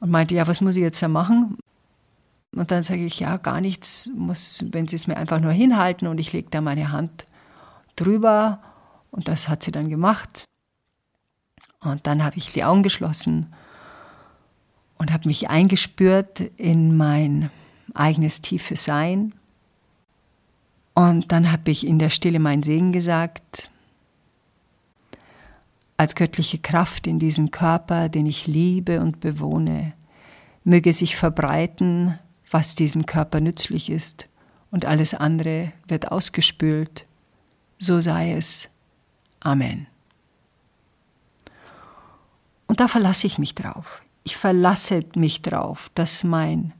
und 0.00 0.10
meinte, 0.10 0.34
ja, 0.34 0.46
was 0.46 0.60
muss 0.60 0.76
ich 0.76 0.82
jetzt 0.82 1.02
da 1.02 1.08
machen? 1.08 1.58
Und 2.54 2.70
dann 2.70 2.84
sage 2.84 3.04
ich, 3.04 3.20
ja, 3.20 3.36
gar 3.36 3.60
nichts, 3.60 4.10
muss, 4.16 4.64
wenn 4.70 4.88
Sie 4.88 4.96
es 4.96 5.06
mir 5.06 5.16
einfach 5.16 5.40
nur 5.40 5.52
hinhalten 5.52 6.08
und 6.08 6.18
ich 6.18 6.32
lege 6.32 6.48
da 6.50 6.62
meine 6.62 6.90
Hand 6.90 7.26
drüber 7.96 8.60
Und 9.16 9.28
das 9.28 9.48
hat 9.48 9.62
sie 9.62 9.72
dann 9.72 9.88
gemacht. 9.88 10.44
Und 11.80 12.06
dann 12.06 12.22
habe 12.22 12.36
ich 12.36 12.52
die 12.52 12.64
Augen 12.64 12.82
geschlossen 12.82 13.52
und 14.98 15.12
habe 15.12 15.26
mich 15.26 15.48
eingespürt 15.48 16.40
in 16.56 16.96
mein 16.96 17.50
eigenes 17.94 18.42
tiefes 18.42 18.84
Sein. 18.84 19.34
Und 20.94 21.32
dann 21.32 21.50
habe 21.50 21.70
ich 21.70 21.86
in 21.86 21.98
der 21.98 22.10
Stille 22.10 22.38
mein 22.38 22.62
Segen 22.62 22.92
gesagt, 22.92 23.70
als 25.96 26.14
göttliche 26.14 26.58
Kraft 26.58 27.06
in 27.06 27.18
diesen 27.18 27.50
Körper, 27.50 28.10
den 28.10 28.26
ich 28.26 28.46
liebe 28.46 29.00
und 29.00 29.20
bewohne, 29.20 29.94
möge 30.62 30.92
sich 30.92 31.16
verbreiten, 31.16 32.18
was 32.50 32.74
diesem 32.74 33.06
Körper 33.06 33.40
nützlich 33.40 33.88
ist, 33.88 34.28
und 34.70 34.84
alles 34.84 35.14
andere 35.14 35.72
wird 35.88 36.12
ausgespült. 36.12 37.06
So 37.78 38.00
sei 38.00 38.32
es. 38.32 38.68
Amen. 39.46 39.86
Und 42.66 42.80
da 42.80 42.88
verlasse 42.88 43.28
ich 43.28 43.38
mich 43.38 43.54
drauf. 43.54 44.02
Ich 44.24 44.36
verlasse 44.36 45.04
mich 45.14 45.40
drauf, 45.40 45.88
dass 45.94 46.24
mein, 46.24 46.72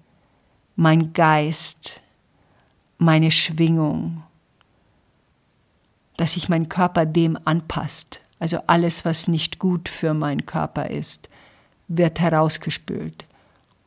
mein 0.75 1.13
Geist, 1.13 2.01
meine 2.99 3.31
Schwingung, 3.31 4.25
dass 6.17 6.33
sich 6.33 6.49
mein 6.49 6.69
Körper 6.69 7.07
dem 7.07 7.39
anpasst. 7.45 8.21
Also 8.41 8.59
alles, 8.67 9.05
was 9.05 9.29
nicht 9.29 9.61
gut 9.61 9.89
für 9.89 10.13
meinen 10.13 10.45
Körper 10.45 10.91
ist, 10.91 11.29
wird 11.87 12.19
herausgespült. 12.19 13.27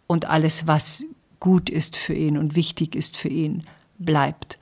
Und 0.08 0.24
alles, 0.24 0.68
was 0.68 1.04
gut 1.42 1.70
ist 1.70 1.98
für 1.98 2.14
ihn 2.14 2.38
und 2.38 2.56
wichtig 2.56 2.96
ist 2.96 3.18
für 3.18 3.28
ihn, 3.28 3.66
bleibt. 3.98 4.58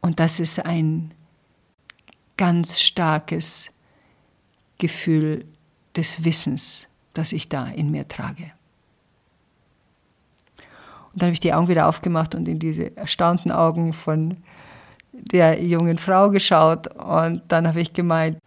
Und 0.00 0.18
das 0.18 0.40
ist 0.40 0.66
ein 0.66 1.12
ganz 2.36 2.80
starkes 2.80 3.70
Gefühl 4.78 5.44
des 5.96 6.24
Wissens, 6.24 6.86
das 7.14 7.32
ich 7.32 7.48
da 7.48 7.66
in 7.66 7.90
mir 7.90 8.06
trage. 8.08 8.52
Und 11.12 11.22
dann 11.22 11.28
habe 11.28 11.34
ich 11.34 11.40
die 11.40 11.54
Augen 11.54 11.68
wieder 11.68 11.88
aufgemacht 11.88 12.34
und 12.34 12.46
in 12.46 12.58
diese 12.58 12.94
erstaunten 12.96 13.50
Augen 13.50 13.92
von 13.92 14.36
der 15.12 15.62
jungen 15.62 15.96
Frau 15.96 16.28
geschaut 16.28 16.88
und 16.88 17.40
dann 17.48 17.66
habe 17.66 17.80
ich 17.80 17.94
gemeint, 17.94 18.38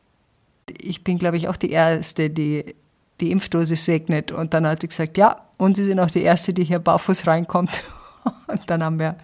ich 0.78 1.04
bin, 1.04 1.18
glaube 1.18 1.38
ich, 1.38 1.48
auch 1.48 1.56
die 1.56 1.72
Erste, 1.72 2.30
die 2.30 2.76
die 3.20 3.32
Impfdose 3.32 3.76
segnet. 3.76 4.32
Und 4.32 4.54
dann 4.54 4.66
hat 4.66 4.82
sie 4.82 4.88
gesagt, 4.88 5.18
ja, 5.18 5.42
und 5.58 5.76
Sie 5.76 5.84
sind 5.84 6.00
auch 6.00 6.10
die 6.10 6.22
Erste, 6.22 6.54
die 6.54 6.64
hier 6.64 6.80
barfuß 6.80 7.28
reinkommt. 7.28 7.84
Und 8.48 8.70
dann 8.70 8.84
haben 8.84 9.00
wir 9.00 9.16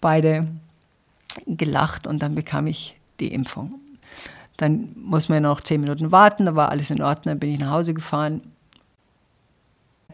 beide 0.00 0.48
gelacht 1.46 2.06
und 2.06 2.20
dann 2.20 2.34
bekam 2.34 2.66
ich 2.66 2.96
die 3.20 3.32
Impfung. 3.32 3.80
Dann 4.56 4.94
muss 4.96 5.28
man 5.28 5.42
noch 5.42 5.60
zehn 5.60 5.80
Minuten 5.80 6.12
warten, 6.12 6.44
da 6.44 6.54
war 6.54 6.70
alles 6.70 6.90
in 6.90 7.02
Ordnung, 7.02 7.32
dann 7.32 7.38
bin 7.40 7.50
ich 7.52 7.58
nach 7.58 7.70
Hause 7.70 7.94
gefahren. 7.94 8.42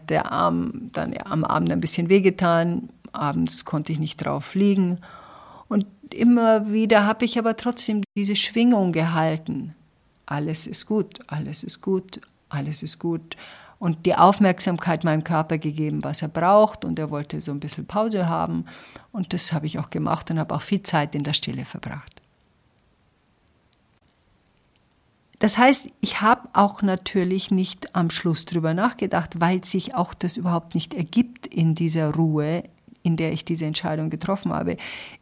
Der 0.08 0.32
Arm 0.32 0.90
dann 0.92 1.12
ja, 1.12 1.26
am 1.26 1.44
Abend 1.44 1.70
ein 1.70 1.80
bisschen 1.80 2.08
wehgetan, 2.08 2.88
abends 3.12 3.64
konnte 3.64 3.92
ich 3.92 3.98
nicht 3.98 4.16
drauf 4.16 4.54
liegen. 4.54 4.98
Und 5.68 5.86
immer 6.10 6.72
wieder 6.72 7.04
habe 7.04 7.24
ich 7.24 7.38
aber 7.38 7.56
trotzdem 7.56 8.02
diese 8.16 8.36
Schwingung 8.36 8.92
gehalten. 8.92 9.74
Alles 10.24 10.66
ist 10.66 10.86
gut, 10.86 11.20
alles 11.26 11.62
ist 11.62 11.82
gut, 11.82 12.20
alles 12.48 12.82
ist 12.82 12.98
gut. 12.98 13.36
Und 13.78 14.06
die 14.06 14.14
Aufmerksamkeit 14.16 15.04
meinem 15.04 15.22
Körper 15.22 15.58
gegeben, 15.58 16.02
was 16.02 16.22
er 16.22 16.28
braucht. 16.28 16.84
Und 16.84 16.98
er 16.98 17.10
wollte 17.10 17.40
so 17.40 17.52
ein 17.52 17.60
bisschen 17.60 17.86
Pause 17.86 18.28
haben. 18.28 18.64
Und 19.12 19.32
das 19.32 19.52
habe 19.52 19.66
ich 19.66 19.78
auch 19.78 19.90
gemacht 19.90 20.30
und 20.30 20.38
habe 20.38 20.54
auch 20.54 20.62
viel 20.62 20.82
Zeit 20.82 21.14
in 21.14 21.22
der 21.22 21.32
Stille 21.32 21.64
verbracht. 21.64 22.17
Das 25.38 25.56
heißt, 25.56 25.88
ich 26.00 26.20
habe 26.20 26.48
auch 26.52 26.82
natürlich 26.82 27.50
nicht 27.50 27.94
am 27.94 28.10
Schluss 28.10 28.44
drüber 28.44 28.74
nachgedacht, 28.74 29.40
weil 29.40 29.64
sich 29.64 29.94
auch 29.94 30.14
das 30.14 30.36
überhaupt 30.36 30.74
nicht 30.74 30.94
ergibt 30.94 31.46
in 31.46 31.74
dieser 31.74 32.12
Ruhe, 32.12 32.64
in 33.04 33.16
der 33.16 33.32
ich 33.32 33.44
diese 33.44 33.64
Entscheidung 33.64 34.10
getroffen 34.10 34.52
habe. 34.52 34.76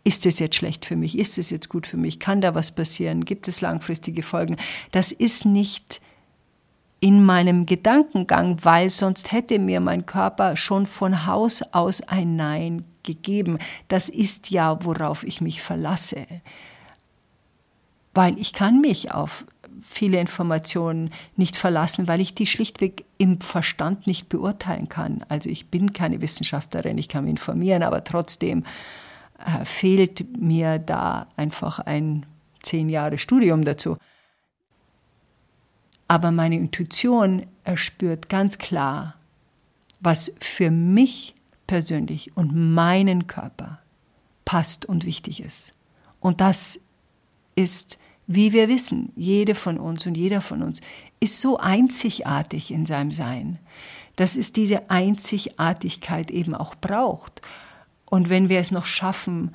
Ist 0.04 0.24
es 0.24 0.38
jetzt 0.38 0.56
schlecht 0.56 0.86
für 0.86 0.96
mich? 0.96 1.18
Ist 1.18 1.36
es 1.36 1.50
jetzt 1.50 1.68
gut 1.68 1.86
für 1.86 1.98
mich? 1.98 2.18
Kann 2.18 2.40
da 2.40 2.54
was 2.54 2.72
passieren? 2.72 3.24
Gibt 3.24 3.46
es 3.46 3.60
langfristige 3.60 4.22
Folgen? 4.22 4.56
Das 4.90 5.12
ist 5.12 5.44
nicht 5.44 6.00
in 7.00 7.22
meinem 7.22 7.66
Gedankengang, 7.66 8.58
weil 8.62 8.88
sonst 8.88 9.32
hätte 9.32 9.58
mir 9.58 9.80
mein 9.80 10.06
Körper 10.06 10.56
schon 10.56 10.86
von 10.86 11.26
Haus 11.26 11.62
aus 11.72 12.00
ein 12.00 12.36
Nein 12.36 12.84
gegeben. 13.02 13.58
Das 13.88 14.08
ist 14.08 14.50
ja, 14.50 14.84
worauf 14.84 15.22
ich 15.24 15.42
mich 15.42 15.60
verlasse. 15.62 16.26
Weil 18.14 18.38
ich 18.38 18.54
kann 18.54 18.80
mich 18.80 19.12
auf 19.12 19.44
viele 19.82 20.20
Informationen 20.20 21.10
nicht 21.36 21.56
verlassen, 21.56 22.08
weil 22.08 22.20
ich 22.20 22.34
die 22.34 22.46
schlichtweg 22.46 23.04
im 23.18 23.40
Verstand 23.40 24.06
nicht 24.06 24.28
beurteilen 24.28 24.88
kann. 24.88 25.24
Also 25.28 25.50
ich 25.50 25.68
bin 25.68 25.92
keine 25.92 26.20
Wissenschaftlerin, 26.20 26.98
ich 26.98 27.08
kann 27.08 27.24
mich 27.24 27.32
informieren, 27.32 27.82
aber 27.82 28.04
trotzdem 28.04 28.64
äh, 29.44 29.64
fehlt 29.64 30.38
mir 30.38 30.78
da 30.78 31.26
einfach 31.36 31.78
ein 31.78 32.26
zehn 32.62 32.88
Jahre 32.88 33.18
Studium 33.18 33.64
dazu. 33.64 33.96
Aber 36.08 36.30
meine 36.30 36.56
Intuition 36.56 37.46
erspürt 37.64 38.28
ganz 38.28 38.58
klar, 38.58 39.14
was 40.00 40.32
für 40.38 40.70
mich 40.70 41.34
persönlich 41.66 42.36
und 42.36 42.54
meinen 42.54 43.26
Körper 43.26 43.80
passt 44.44 44.86
und 44.86 45.04
wichtig 45.04 45.42
ist. 45.42 45.72
Und 46.20 46.40
das 46.40 46.78
ist 47.56 47.98
wie 48.26 48.52
wir 48.52 48.68
wissen, 48.68 49.12
jede 49.14 49.54
von 49.54 49.78
uns 49.78 50.06
und 50.06 50.16
jeder 50.16 50.40
von 50.40 50.62
uns 50.62 50.80
ist 51.20 51.40
so 51.40 51.58
einzigartig 51.58 52.70
in 52.72 52.86
seinem 52.86 53.12
Sein, 53.12 53.58
dass 54.16 54.36
es 54.36 54.52
diese 54.52 54.90
Einzigartigkeit 54.90 56.30
eben 56.30 56.54
auch 56.54 56.74
braucht. 56.74 57.42
Und 58.06 58.28
wenn 58.28 58.48
wir 58.48 58.58
es 58.58 58.70
noch 58.70 58.86
schaffen, 58.86 59.54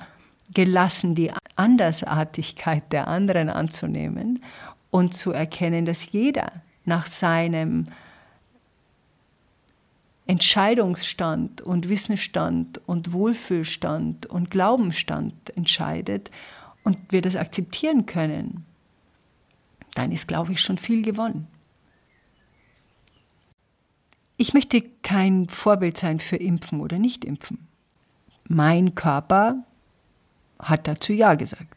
gelassen 0.54 1.14
die 1.14 1.32
Andersartigkeit 1.56 2.92
der 2.92 3.08
anderen 3.08 3.48
anzunehmen 3.48 4.42
und 4.90 5.14
zu 5.14 5.32
erkennen, 5.32 5.84
dass 5.84 6.12
jeder 6.12 6.52
nach 6.84 7.06
seinem 7.06 7.84
Entscheidungsstand 10.26 11.60
und 11.60 11.88
Wissensstand 11.88 12.80
und 12.86 13.12
Wohlfühlstand 13.12 14.26
und 14.26 14.50
Glaubensstand 14.50 15.34
entscheidet 15.56 16.30
und 16.84 16.98
wir 17.10 17.22
das 17.22 17.36
akzeptieren 17.36 18.06
können, 18.06 18.64
dann 19.94 20.12
ist, 20.12 20.28
glaube 20.28 20.52
ich, 20.52 20.60
schon 20.60 20.78
viel 20.78 21.02
gewonnen. 21.02 21.46
Ich 24.36 24.54
möchte 24.54 24.82
kein 25.02 25.48
Vorbild 25.48 25.96
sein 25.98 26.18
für 26.18 26.36
Impfen 26.36 26.80
oder 26.80 26.98
Nicht-Impfen. 26.98 27.68
Mein 28.48 28.94
Körper 28.94 29.64
hat 30.58 30.88
dazu 30.88 31.12
Ja 31.12 31.34
gesagt. 31.34 31.76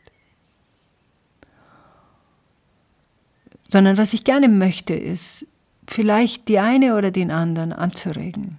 Sondern 3.69 3.97
was 3.97 4.13
ich 4.13 4.23
gerne 4.23 4.47
möchte, 4.47 4.93
ist, 4.93 5.45
vielleicht 5.87 6.47
die 6.47 6.59
eine 6.59 6.95
oder 6.97 7.11
den 7.11 7.31
anderen 7.31 7.73
anzuregen. 7.73 8.57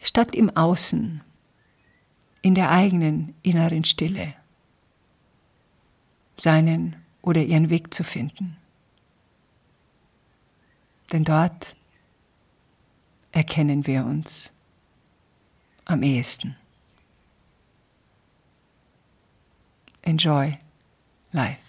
Statt 0.00 0.34
im 0.34 0.54
Außen 0.56 1.22
in 2.42 2.54
der 2.54 2.70
eigenen 2.70 3.34
inneren 3.42 3.84
Stille 3.84 4.34
seinen 6.40 6.96
oder 7.22 7.42
ihren 7.42 7.70
Weg 7.70 7.92
zu 7.92 8.04
finden. 8.04 8.56
Denn 11.12 11.24
dort 11.24 11.76
erkennen 13.32 13.86
wir 13.86 14.04
uns 14.04 14.52
am 15.84 16.02
ehesten. 16.02 16.56
Enjoy 20.02 20.56
life. 21.32 21.68